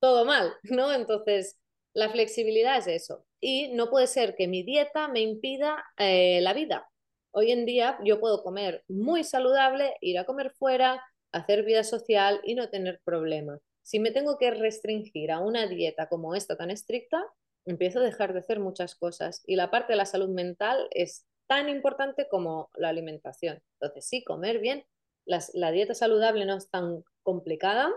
[0.00, 0.92] todo mal, ¿no?
[0.92, 1.58] Entonces,
[1.94, 3.26] la flexibilidad es eso.
[3.40, 6.90] Y no puede ser que mi dieta me impida eh, la vida.
[7.32, 12.40] Hoy en día yo puedo comer muy saludable, ir a comer fuera, hacer vida social
[12.44, 13.60] y no tener problemas.
[13.82, 17.22] Si me tengo que restringir a una dieta como esta tan estricta,
[17.66, 21.26] empiezo a dejar de hacer muchas cosas y la parte de la salud mental es
[21.46, 23.62] tan importante como la alimentación.
[23.80, 24.84] Entonces, sí, comer bien,
[25.26, 27.90] la dieta saludable no es tan complicada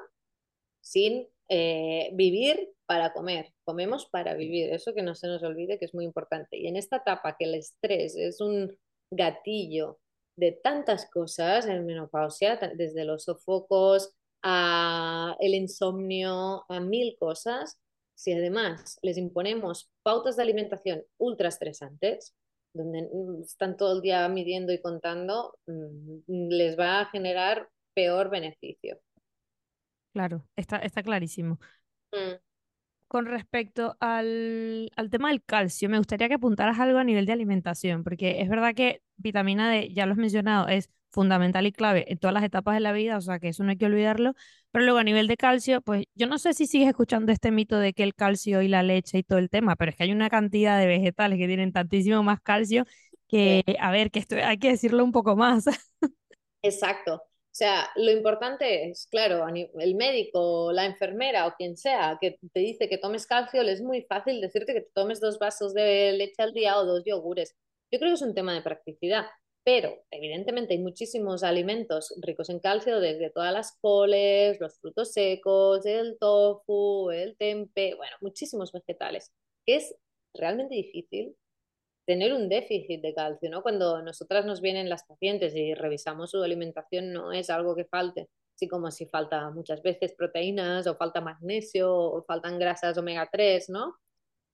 [0.82, 3.54] sin eh, vivir para comer.
[3.64, 6.58] Comemos para vivir, eso que no se nos olvide que es muy importante.
[6.58, 8.78] Y en esta etapa que el estrés es un
[9.12, 10.00] gatillo
[10.38, 17.80] de tantas cosas en menopausia, desde los sofocos a el insomnio, a mil cosas,
[18.18, 22.36] si además les imponemos pautas de alimentación ultra estresantes,
[22.74, 28.30] donde mm, están todo el día midiendo y contando, mm, les va a generar peor
[28.30, 29.00] beneficio.
[30.14, 31.60] Claro, está, está clarísimo.
[32.12, 32.48] Mm
[33.08, 38.04] con respecto al, tema del calcio, me gustaría que apuntaras algo a nivel de alimentación,
[38.04, 42.18] porque es verdad que vitamina D, ya lo has mencionado, es fundamental y clave en
[42.20, 44.34] todas las etapas de la vida, o sea que eso no hay que olvidarlo,
[44.78, 47.80] pero luego a nivel de calcio, pues yo no sé si sigues escuchando este mito
[47.80, 50.12] de que el calcio y la leche y todo el tema, pero es que hay
[50.12, 52.86] una cantidad de vegetales que tienen tantísimo más calcio
[53.28, 55.66] que, a ver, que esto hay que decirlo un poco más.
[56.62, 57.16] Exacto.
[57.16, 62.60] O sea, lo importante es, claro, el médico, la enfermera o quien sea que te
[62.60, 66.44] dice que tomes calcio, es muy fácil decirte que te tomes dos vasos de leche
[66.44, 67.56] al día o dos yogures.
[67.92, 69.26] Yo creo que es un tema de practicidad,
[69.68, 75.86] pero evidentemente hay muchísimos alimentos ricos en calcio, desde todas las coles, los frutos secos,
[75.86, 79.34] el tofu, el tempe, bueno, muchísimos vegetales,
[79.66, 79.94] es
[80.34, 81.36] realmente difícil
[82.06, 83.62] tener un déficit de calcio, ¿no?
[83.62, 88.30] Cuando nosotras nos vienen las pacientes y revisamos su alimentación, no es algo que falte,
[88.56, 93.68] así como si falta muchas veces proteínas o falta magnesio o faltan grasas omega 3,
[93.68, 93.98] ¿no?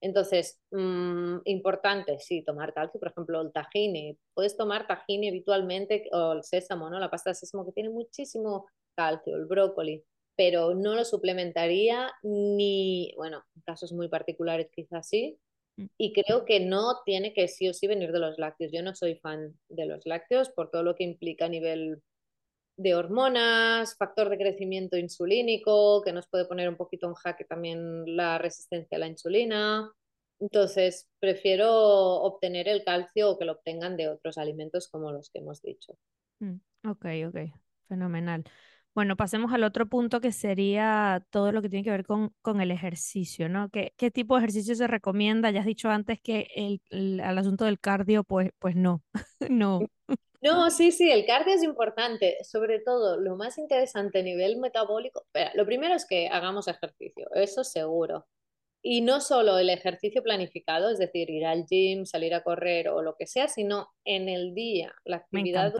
[0.04, 4.18] Entonces, mmm, importante, sí, tomar calcio, por ejemplo, el tahini.
[4.34, 7.00] Puedes tomar tahini habitualmente o el sésamo, ¿no?
[7.00, 10.04] La pasta de sésamo que tiene muchísimo calcio, el brócoli,
[10.36, 15.40] pero no lo suplementaría ni, bueno, en casos muy particulares quizás sí,
[15.78, 15.86] Mm.
[15.98, 18.72] Y creo que no tiene que sí o sí venir de los lácteos.
[18.72, 22.02] Yo no soy fan de los lácteos por todo lo que implica a nivel
[22.76, 28.16] de hormonas, factor de crecimiento insulínico, que nos puede poner un poquito en jaque también
[28.16, 29.92] la resistencia a la insulina.
[30.40, 35.40] Entonces, prefiero obtener el calcio o que lo obtengan de otros alimentos como los que
[35.40, 35.98] hemos dicho.
[36.40, 36.56] Mm,
[36.90, 37.38] ok, ok,
[37.88, 38.44] fenomenal.
[38.96, 42.62] Bueno, pasemos al otro punto que sería todo lo que tiene que ver con, con
[42.62, 43.70] el ejercicio, ¿no?
[43.70, 45.50] ¿Qué, ¿Qué, tipo de ejercicio se recomienda?
[45.50, 46.48] Ya has dicho antes que
[46.92, 49.02] el, asunto del cardio, pues, pues no,
[49.50, 49.80] no.
[50.44, 55.26] No, sí, sí, el cardio es importante, sobre todo lo más interesante a nivel metabólico.
[55.54, 58.28] lo primero es que hagamos ejercicio, eso seguro.
[58.82, 63.02] Y no solo el ejercicio planificado, es decir, ir al gym, salir a correr o
[63.02, 65.74] lo que sea, sino en el día, la actividad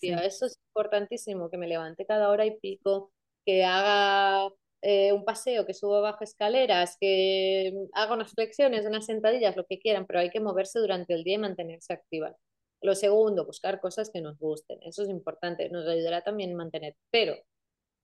[0.00, 3.12] eso es importantísimo, que me levante cada hora y pico,
[3.44, 4.52] que haga
[4.82, 9.78] eh, un paseo, que suba bajo escaleras, que haga unas flexiones, unas sentadillas, lo que
[9.78, 12.36] quieran, pero hay que moverse durante el día y mantenerse activa.
[12.86, 14.78] Lo segundo, buscar cosas que nos gusten.
[14.84, 16.94] Eso es importante, nos ayudará también a mantener.
[17.10, 17.34] Pero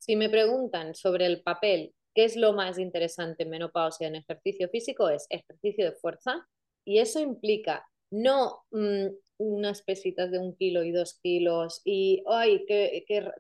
[0.01, 4.69] si me preguntan sobre el papel, ¿qué es lo más interesante en menopausia en ejercicio
[4.69, 5.09] físico?
[5.09, 6.49] Es ejercicio de fuerza
[6.85, 9.07] y eso implica no mm,
[9.39, 13.33] unas pesitas de un kilo y dos kilos y, ay, que, que,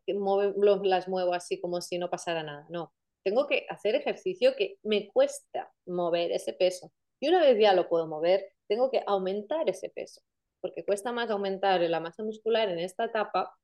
[0.84, 2.66] las muevo así como si no pasara nada.
[2.70, 2.93] No,
[3.24, 6.93] tengo que hacer ejercicio que me cuesta mover ese peso.
[7.20, 10.22] Y una vez ya lo puedo mover, tengo que aumentar ese peso,
[10.63, 13.55] porque cuesta más aumentar la masa muscular en esta etapa,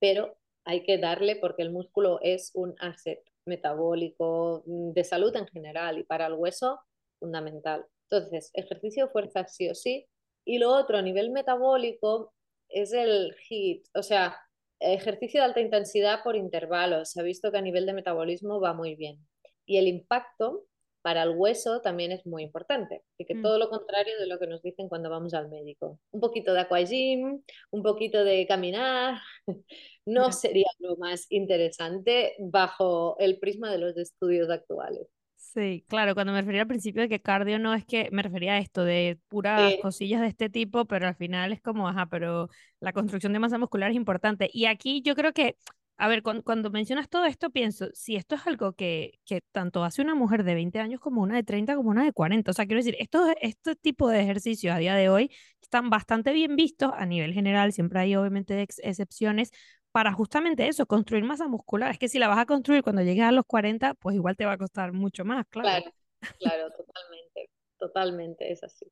[0.00, 5.48] pero hay que darle porque el músculo es un asset metabólico mm, de salud en
[5.48, 6.80] general y para el hueso
[7.18, 7.84] fundamental.
[8.10, 10.06] Entonces, ejercicio fuerza sí o sí,
[10.44, 12.32] y lo otro a nivel metabólico
[12.68, 14.36] es el HIIT, o sea,
[14.80, 17.10] ejercicio de alta intensidad por intervalos.
[17.10, 19.18] Se ha visto que a nivel de metabolismo va muy bien.
[19.66, 20.64] Y el impacto
[21.02, 23.02] para el hueso también es muy importante.
[23.14, 23.42] Así que mm.
[23.42, 25.98] todo lo contrario de lo que nos dicen cuando vamos al médico.
[26.10, 29.20] Un poquito de aquagym, un poquito de caminar,
[30.06, 35.08] no sería lo más interesante bajo el prisma de los estudios actuales.
[35.52, 38.54] Sí, claro, cuando me refería al principio de que cardio no es que me refería
[38.54, 42.48] a esto de puras cosillas de este tipo, pero al final es como, ajá, pero
[42.80, 44.48] la construcción de masa muscular es importante.
[44.50, 45.56] Y aquí yo creo que,
[46.02, 50.02] a ver, cuando, mencionas todo esto, pienso, si esto es algo que, que tanto hace
[50.02, 52.66] una mujer de 20 años como una de 30 como una de 40, o sea,
[52.66, 55.30] quiero decir, esto, este tipo de ejercicios a día de hoy
[55.60, 59.52] están bastante bien vistos a nivel general, siempre hay obviamente excepciones,
[59.92, 61.92] para justamente eso, construir masa muscular.
[61.92, 64.44] Es que si la vas a construir cuando llegues a los 40, pues igual te
[64.44, 65.68] va a costar mucho más, claro.
[65.68, 65.94] Claro,
[66.40, 68.86] claro, totalmente, totalmente, es así.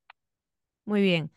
[0.85, 1.33] Muy bien,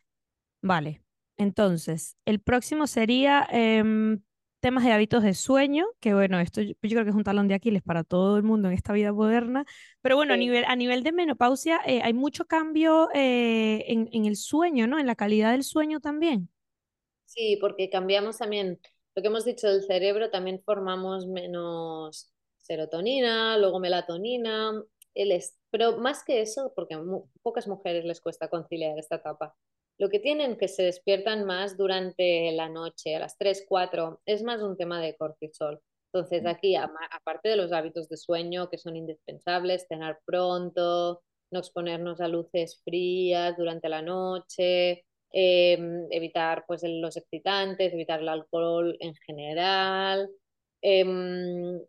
[0.62, 1.02] vale.
[1.38, 4.22] Entonces, el próximo sería em,
[4.64, 7.54] temas de hábitos de sueño, que bueno, esto yo, creo que es un talón de
[7.54, 9.66] Aquiles para todo el mundo en esta vida moderna,
[10.02, 14.26] pero bueno, a, nivel, a nivel de menopausia eh, hay mucho cambio eh, en, en
[14.26, 15.00] el sueño, ¿no?
[15.00, 16.48] En la calidad del sueño también.
[17.26, 18.80] Sí, porque cambiamos también
[19.16, 24.82] lo que hemos dicho del cerebro, también formamos menos serotonina, luego melatonina,
[25.14, 27.02] el pero más que eso, porque a
[27.42, 29.58] pocas mujeres les cuesta conciliar esta etapa,
[30.00, 34.44] lo que tienen que se despiertan más durante la noche, a las 3, 4, es
[34.44, 35.80] más un tema de cortisol.
[36.14, 41.22] Entonces aquí, aparte de los hábitos de sueño que son indispensables, cenar pronto,
[41.52, 48.30] no exponernos a luces frías durante la noche, Em, evitar pues, los excitantes, evitar el
[48.30, 50.30] alcohol en general.
[50.82, 51.82] Em,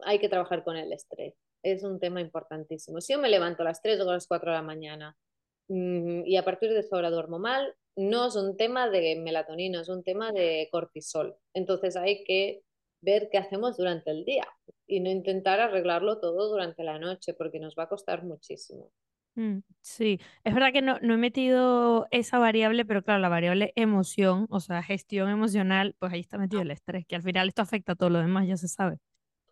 [0.00, 1.34] hay que trabajar con el estrés.
[1.62, 3.00] Es un tema importantísimo.
[3.00, 5.33] Si yo me levanto a las 3 o a las 4 de la mañana mm,
[5.68, 9.88] y a partir de esa hora duermo mal, no es un tema de melatonina, es
[9.88, 11.36] un tema de cortisol.
[11.54, 12.62] Entonces hay que
[13.00, 14.46] ver qué hacemos durante el día
[14.86, 18.90] y no intentar arreglarlo todo durante la noche porque nos va a costar muchísimo.
[19.36, 23.72] Mm, sí, es verdad que no, no he metido esa variable, pero claro, la variable
[23.74, 27.62] emoción, o sea, gestión emocional, pues ahí está metido el estrés, que al final esto
[27.62, 28.98] afecta a todo lo demás, ya se sabe.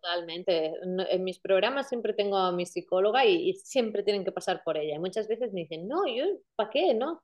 [0.03, 0.73] Totalmente.
[1.11, 4.97] En mis programas siempre tengo a mi psicóloga y, siempre tienen que pasar por ella.
[4.97, 6.25] Y muchas veces me dicen, no, yo,
[6.57, 6.93] ¿para qué?
[6.95, 7.23] No.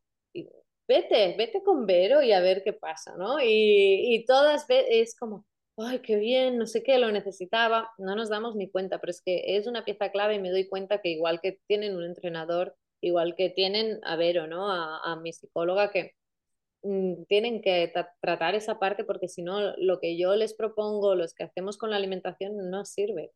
[0.86, 3.40] Vete, vete con Vero y a ver qué pasa, ¿no?
[3.40, 5.44] Y, y todas es como,
[5.76, 7.90] ay, qué bien, no sé qué, lo necesitaba.
[7.98, 10.68] No nos damos ni cuenta, pero es que es una pieza clave y me doy
[10.68, 14.70] cuenta que igual que tienen un entrenador, igual que tienen a Vero, ¿no?
[14.70, 16.14] A, a mi psicóloga que
[17.28, 21.34] tienen que tra- tratar esa parte porque si no, lo que yo les propongo, los
[21.34, 23.32] que hacemos con la alimentación, no sirve.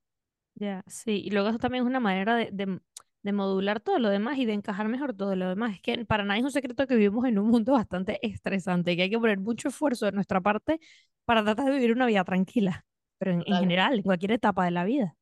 [0.55, 2.80] Ya, sí, y luego eso también es una manera de, de,
[3.22, 5.74] de modular todo lo demás y de encajar mejor todo lo demás.
[5.74, 9.03] Es que para nadie es un secreto que vivimos en un mundo bastante estresante, que
[9.03, 10.78] hay que poner mucho esfuerzo de nuestra parte
[11.24, 12.84] para tratar de vivir una vida tranquila,
[13.18, 15.16] pero en, general, en cualquier etapa de la vida.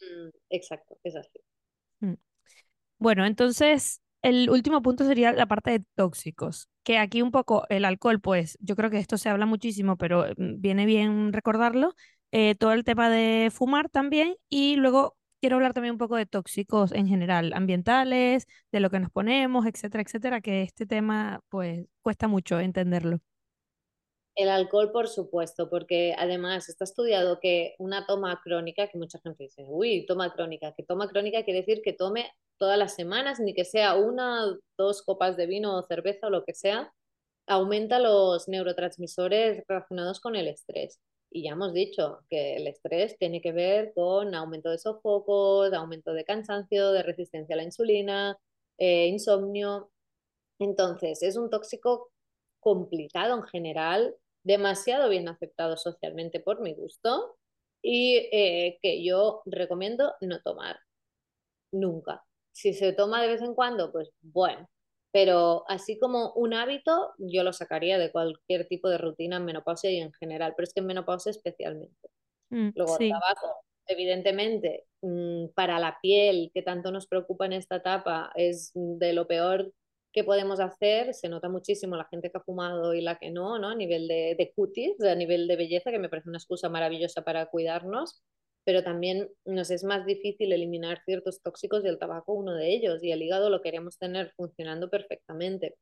[0.00, 1.38] Mm, Exacto, es así.
[2.00, 2.14] Mm.
[2.98, 7.84] Bueno, entonces el último punto sería la parte de tóxicos, que aquí un poco el
[7.84, 11.94] alcohol, pues yo creo que esto se habla muchísimo, pero mm, viene bien recordarlo,
[12.32, 16.26] eh, todo el tema de fumar también y luego quiero hablar también un poco de
[16.26, 21.86] tóxicos en general, ambientales, de lo que nos ponemos, etcétera, etcétera, que este tema pues
[22.02, 23.18] cuesta mucho entenderlo.
[24.34, 29.44] El alcohol, por supuesto, porque además está estudiado que una toma crónica, que mucha gente
[29.44, 33.54] dice, uy, toma crónica, que toma crónica quiere decir que tome todas las semanas, ni
[33.54, 36.92] que sea una, dos copas de vino o cerveza o lo que sea,
[37.46, 41.00] aumenta los neurotransmisores relacionados con el estrés.
[41.30, 46.12] Y ya hemos dicho que el estrés tiene que ver con aumento de sofocos, aumento
[46.14, 48.38] de cansancio, de resistencia a la insulina,
[48.78, 49.90] eh, insomnio.
[50.58, 52.10] Entonces, es un tóxico
[52.60, 57.36] complicado en general, demasiado bien aceptado socialmente por mi gusto
[57.82, 60.80] y eh, que yo recomiendo no tomar
[61.72, 62.27] nunca.
[62.58, 64.68] Si se toma de vez en cuando, pues bueno,
[65.12, 69.92] pero así como un hábito, yo lo sacaría de cualquier tipo de rutina en menopausia
[69.92, 72.08] y en general, pero es que en menopausia especialmente.
[72.50, 77.76] Mm, Luego, el tabaco, evidentemente, mm, para la piel, que tanto nos preocupa en esta
[77.76, 79.72] etapa, es de lo peor
[80.12, 81.14] que podemos hacer.
[81.14, 83.68] Se nota muchísimo la gente que ha fumado y la que no, ¿no?
[83.68, 87.22] A nivel de, de cutis, a nivel de belleza, que me parece una excusa maravillosa
[87.22, 88.20] para cuidarnos,
[88.68, 93.02] pero también nos es más difícil eliminar ciertos tóxicos y el tabaco uno de ellos,
[93.02, 95.76] y el hígado lo queremos tener funcionando perfectamente.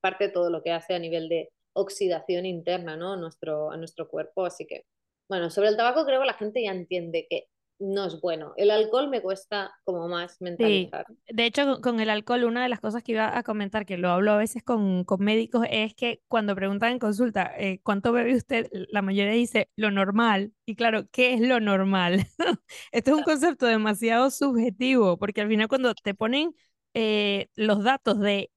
[0.00, 3.16] Parte de todo lo que hace a nivel de oxidación interna, ¿no?
[3.16, 4.86] Nuestro, a nuestro cuerpo, así que
[5.28, 7.48] bueno, sobre el tabaco creo que la gente ya entiende que
[7.78, 8.52] no es bueno.
[8.56, 11.06] El alcohol me cuesta como más Sí, mentalizar.
[11.28, 13.98] de hecho con con el alcohol, una de las cosas que iba a comentar, que
[13.98, 18.10] lo hablo a veces con, con médicos, es que cuando preguntan en consulta, eh, ¿cuánto
[18.12, 18.68] bebe usted?
[18.90, 20.54] La mayoría dice lo normal.
[20.64, 22.26] Y claro, ¿qué es lo normal?
[22.92, 26.54] Esto es un concepto demasiado subjetivo, porque al final cuando te ponen
[26.94, 28.50] eh, los datos de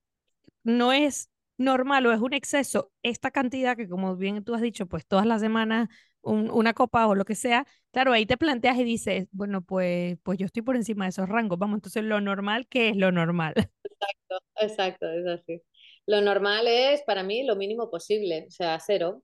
[0.64, 4.88] no es normal o es un exceso esta cantidad que como bien tú has dicho,
[4.88, 5.90] pues todas las semanas
[6.22, 10.18] un- una copa o lo que sea, claro, ahí te planteas y dices, bueno, pues,
[10.24, 13.12] pues yo estoy por encima de esos rangos, vamos, entonces lo normal, ¿qué es lo
[13.12, 13.54] normal?
[13.84, 15.62] Exacto, exacto, es así.
[16.06, 19.24] Lo normal es para mí lo mínimo posible, o sea, cero.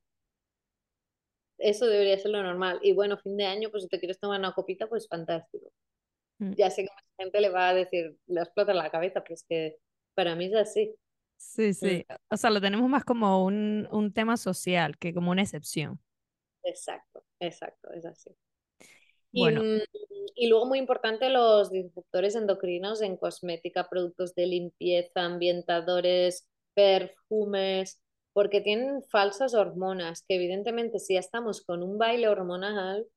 [1.57, 2.79] Eso debería ser lo normal.
[2.81, 5.71] Y bueno, fin de año, pues si te quieres tomar una copita, pues fantástico.
[6.41, 9.35] Mm, Ya sé que mucha gente le va a decir, le explota la cabeza, pero
[9.35, 9.77] es que
[10.15, 10.95] para mí es así.
[11.37, 15.31] Sí, Mm, sí, o sea, lo tenemos más como un, un tema social que como
[15.31, 15.99] una excepción.
[16.65, 18.31] Exacto, exacto, es así.
[19.31, 19.79] Y, Bueno, mm,
[20.35, 28.01] y luego muy importante los disruptores endocrinos en cosmética, productos de limpieza, ambientadores, perfumes,
[28.33, 33.07] porque tienen falsas hormonas, que evidentemente si ya estamos con un baile hormonal,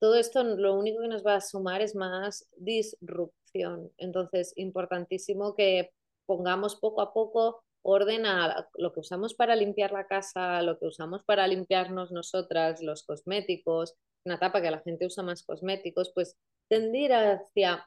[0.00, 3.90] todo esto lo único que nos va a sumar es más disrupción.
[3.98, 5.90] Entonces, importantísimo que
[6.26, 10.86] pongamos poco a poco orden a lo que usamos para limpiar la casa, lo que
[10.86, 16.36] usamos para limpiarnos nosotras, los cosméticos, una etapa que la gente usa más cosméticos, pues
[16.68, 17.86] tendir hacia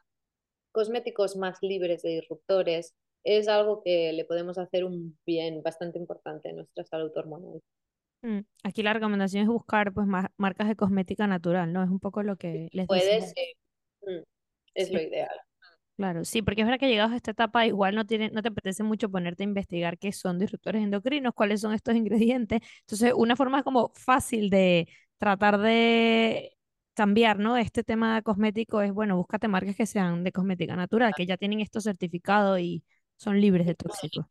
[0.73, 6.49] cosméticos más libres de disruptores es algo que le podemos hacer un bien bastante importante
[6.49, 7.61] a nuestra salud hormonal.
[8.21, 11.83] mm, aquí la recomendación es buscar pues ma- marcas de cosmética natural, ¿no?
[11.83, 13.23] Es un poco lo que les Puede decía.
[13.23, 13.47] ser,
[14.03, 14.23] mm,
[14.75, 15.29] es lo ideal.
[16.01, 18.47] Claro, sí, porque es verdad que llegados a esta etapa igual no tiene, no te
[18.49, 22.61] apetece mucho ponerte a investigar qué son disruptores endocrinos, cuáles son estos ingredientes.
[22.81, 24.87] Entonces, una forma como fácil de
[25.19, 26.57] tratar de
[26.95, 27.55] cambiar, ¿no?
[27.55, 31.59] Este tema cosmético es, bueno, búscate marcas que sean de cosmética natural, que ya tienen
[31.59, 32.83] esto certificado y
[33.17, 34.25] son libres de tóxicos.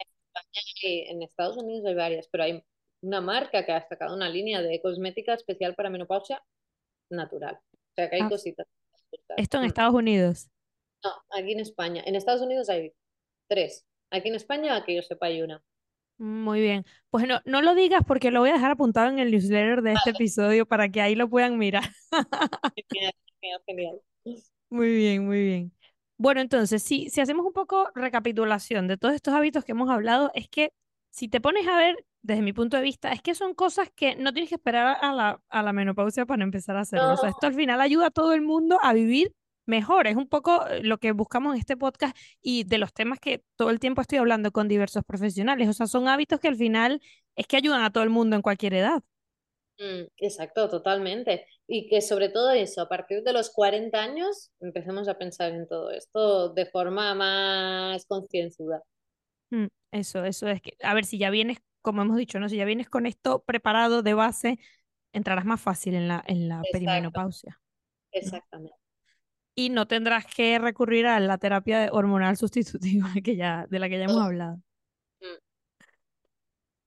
[0.53, 2.65] Sí, en Estados Unidos hay varias, pero hay
[3.03, 6.43] una marca que ha sacado una línea de cosmética especial para menopausia
[7.11, 7.57] natural.
[7.57, 8.67] O sea que hay Ah, cositas.
[9.37, 9.67] esto en Mm.
[9.69, 10.51] Estados Unidos.
[11.05, 12.03] No, aquí en España.
[12.07, 12.95] En Estados Unidos hay
[13.49, 13.87] tres.
[14.11, 15.63] Aquí en España, que yo sepa, hay una.
[16.19, 16.85] Muy bien.
[17.09, 19.95] Pues no, no lo digas porque lo voy a dejar apuntado en el newsletter de
[19.95, 21.85] este episodio para que ahí lo puedan mirar.
[22.77, 24.01] Genial, genial, genial.
[24.69, 25.73] Muy bien, muy bien.
[26.17, 30.31] Bueno, entonces, si, si hacemos un poco recapitulación de todos estos hábitos que hemos hablado,
[30.35, 30.73] es que
[31.11, 34.15] si te pones a ver, desde mi punto de vista, es que son cosas que
[34.17, 37.15] no tienes que esperar a la, a la menopausia para empezar a hacerlo.
[37.15, 39.35] O sea, No, esto al final ayuda a todo el mundo a vivir
[39.67, 40.07] mejor.
[40.07, 43.45] Es un poco eh, lo que buscamos en este podcast y de los temas que
[43.57, 45.69] todo el tiempo estoy hablando con diversos profesionales.
[45.69, 47.01] O sea, son hábitos que al final
[47.37, 49.03] es que ayudan a todo el mundo en cualquier edad.
[49.79, 51.47] Mm, exacto, totalmente.
[51.67, 55.67] Y que sobre todo eso, a partir de los 40 años, empecemos a pensar en
[55.69, 58.83] todo esto de forma más concienzuda.
[59.51, 62.49] Mm, Eso, eso es que, a ver, si ya vienes, como hemos dicho, ¿no?
[62.49, 64.59] Si ya vienes con esto preparado de base,
[65.13, 67.61] entrarás más fácil en la, en la Exacto, perimenopausia,
[68.25, 68.39] ¿no?
[68.39, 68.80] exactamente.
[69.61, 73.99] Y no tendrás que recurrir a la terapia hormonal sustitutiva que ya, de la que
[73.99, 74.61] ya hemos hablado.
[75.23, 75.37] mm,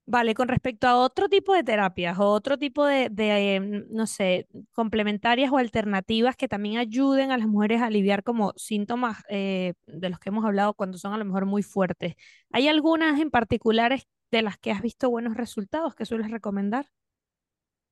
[0.05, 4.05] Vale, con respecto a otro tipo de terapias o otro tipo de, de, em, no
[4.05, 9.73] sé, complementarias o alternativas que también ayuden a las mujeres a aliviar como síntomas eh,
[9.87, 12.15] de los que hemos hablado cuando son a lo mejor muy fuertes.
[12.51, 16.87] ¿Hay algunas en particulares de las que has visto buenos resultados que sueles recomendar?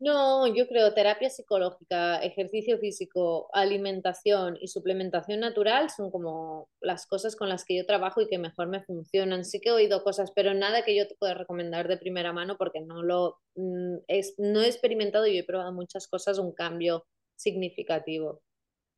[0.02, 7.36] No, yo creo terapia psicológica, ejercicio físico, alimentación y suplementación natural son como las cosas
[7.36, 9.46] con las que yo trabajo y que mejor me funcionan.
[9.46, 12.58] Sí que he oído cosas, pero nada que yo te pueda recomendar de primera mano
[12.58, 17.06] porque no lo mm, es, no he experimentado y he probado muchas cosas, un cambio
[17.36, 18.42] significativo.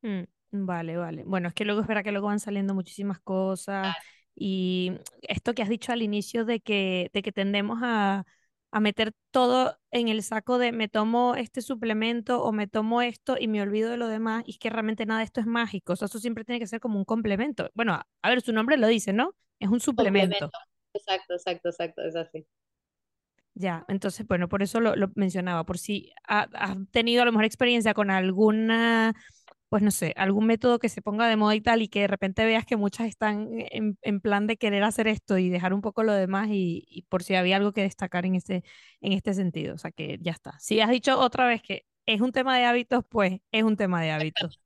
[0.04, 1.26] Mm, vale, vale.
[1.26, 3.94] Bueno, es que luego es verdad que luego van saliendo muchísimas cosas
[4.36, 4.94] y
[5.24, 8.26] esto que has dicho al inicio de que, de que tendemos a,
[8.74, 13.38] a meter todo en el saco de me tomo este suplemento o me tomo esto
[13.40, 15.94] y me olvido de lo demás y es que realmente nada de esto es mágico.
[15.94, 17.70] O sea, eso siempre tiene que ser como un complemento.
[17.76, 19.36] Bueno, a, a ver, su nombre lo dice, ¿no?
[19.60, 20.54] Es un suplemento.
[20.94, 22.48] Exacto, exacto, exacto, es así.
[23.56, 27.32] Ya, entonces, bueno, por eso lo, lo mencionaba, por si ha- has tenido a lo
[27.32, 29.14] mejor experiencia con alguna,
[29.74, 32.08] pues no sé, algún método que se ponga de moda y tal, y que de
[32.08, 35.82] repente veas que muchas están en, en plan de querer hacer esto y dejar un
[35.82, 38.64] poco lo demás, y, y por si había algo que destacar en este,
[39.02, 39.74] en este sentido.
[39.74, 40.60] O sea que ya está.
[40.60, 44.00] Si has dicho otra vez que es un tema de hábitos, pues es un tema
[44.04, 44.62] de hábitos.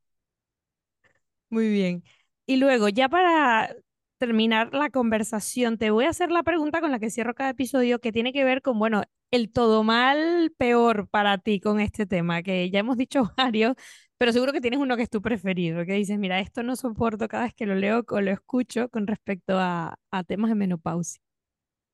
[1.50, 2.04] Muy bien.
[2.46, 3.76] Y luego, ya para
[4.18, 8.00] terminar la conversación, te voy a hacer la pregunta con la que cierro cada episodio,
[8.00, 12.42] que tiene que ver con, bueno, el todo mal peor para ti con este tema,
[12.44, 13.76] que ya hemos dicho varios,
[14.18, 17.28] pero seguro que tienes uno que es tu preferido, que dices, mira, esto no soporto
[17.28, 19.98] cada vez que lo leo o lo escucho con respecto a,
[20.28, 21.22] temas de menopausia.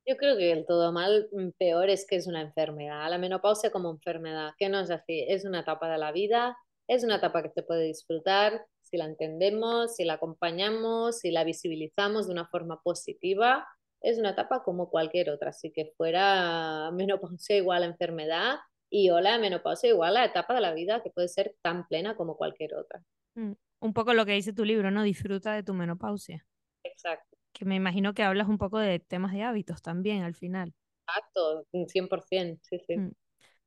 [0.06, 3.08] Yo creo que el todo mal mm, peor es que es una enfermedad.
[3.10, 6.56] La menopausia como enfermedad, que no es así, es una etapa de la vida,
[6.88, 11.44] es una etapa que se puede disfrutar si la entendemos, si la acompañamos, si la
[11.44, 13.66] visibilizamos de una forma positiva.
[14.00, 18.56] Es una etapa como cualquier otra, así que fuera menopausia igual enfermedad
[18.96, 22.16] y hola, menopausia igual a la etapa de la vida que puede ser tan plena
[22.16, 23.02] como cualquier otra.
[23.36, 25.02] Mm, Un poco lo que dice tu libro, ¿no?
[25.04, 26.44] Disfruta de tu menopausia,
[26.82, 30.74] Exacto, que me imagino que hablas un poco de temas de hábitos también al final.
[31.06, 32.94] exacto, 100%, sí, sí.
[32.94, 33.08] Mm.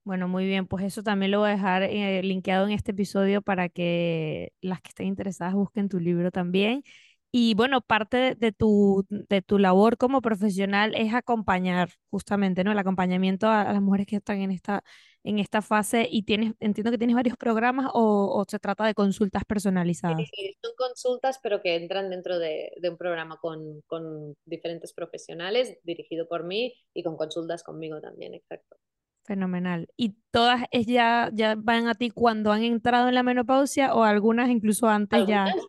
[0.06, 3.42] Bueno, muy bien, pues eso también lo voy a dejar eh, linkeado en este episodio
[3.44, 6.84] para que las que estén interesadas busquen tu libro también.
[7.32, 12.72] Y bueno, parte de, de tu, de tu labor como profesional es acompañar justamente, ¿no?
[12.74, 14.84] El acompañamiento a, a las mujeres que están en esta,
[15.24, 18.94] en esta fase y tienes, entiendo que tienes varios programas o, o se trata de
[18.96, 20.34] consultas personalizadas.
[20.38, 25.78] Eh, son consultas, pero que entran dentro de, de un programa con, con diferentes profesionales,
[25.84, 28.78] dirigido por mí y con consultas conmigo también, exacto.
[29.26, 29.90] Fenomenal.
[29.98, 34.50] ¿Y todas ya, ya van a ti cuando han entrado en la menopausia o algunas
[34.50, 35.60] incluso antes Algunas ya?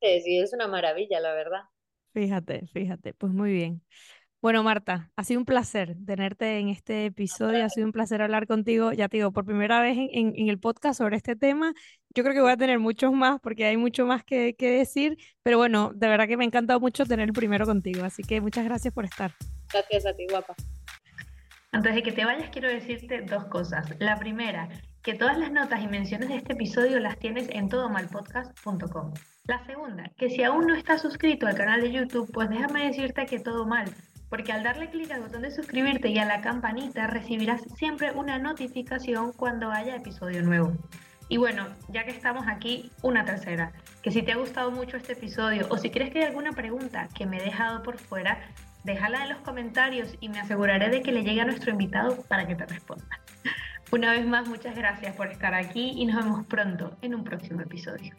[0.00, 1.62] antes, y es una maravilla, la verdad.
[2.12, 3.82] Fíjate, fíjate, pues muy bien.
[4.42, 8.46] Bueno, Marta, ha sido un placer tenerte en este episodio, ha sido un placer hablar
[8.46, 11.74] contigo, ya te digo, por primera vez en, en- en el podcast sobre este tema.
[12.14, 15.18] Yo creo que voy a tener muchos más porque hay mucho más que, que decir,
[15.42, 18.40] pero bueno, de verdad que me ha encantado mucho tener el primero contigo, así que
[18.40, 19.34] muchas gracias por estar.
[19.70, 20.54] Gracias a ti, guapa.
[21.72, 23.94] Antes de que te vayas, quiero decirte dos cosas.
[24.00, 24.70] La primera,
[25.02, 29.12] que todas las notas y menciones de este episodio las tienes en todomalpodcast.com.
[29.44, 33.26] La segunda, que si aún no estás suscrito al canal de YouTube, pues déjame decirte
[33.26, 33.84] que todo mal,
[34.30, 38.38] porque al darle clic al botón de suscribirte y a la campanita recibirás siempre una
[38.38, 40.72] notificación cuando haya episodio nuevo.
[41.28, 43.72] Y bueno, ya que estamos aquí, una tercera,
[44.02, 47.08] que si te ha gustado mucho este episodio o si crees que hay alguna pregunta
[47.14, 48.40] que me he dejado por fuera,
[48.84, 52.46] déjala en los comentarios y me aseguraré de que le llegue a nuestro invitado para
[52.46, 53.20] que te responda.
[53.92, 57.60] Una vez más, muchas gracias por estar aquí y nos vemos pronto en un próximo
[57.60, 58.14] episodio.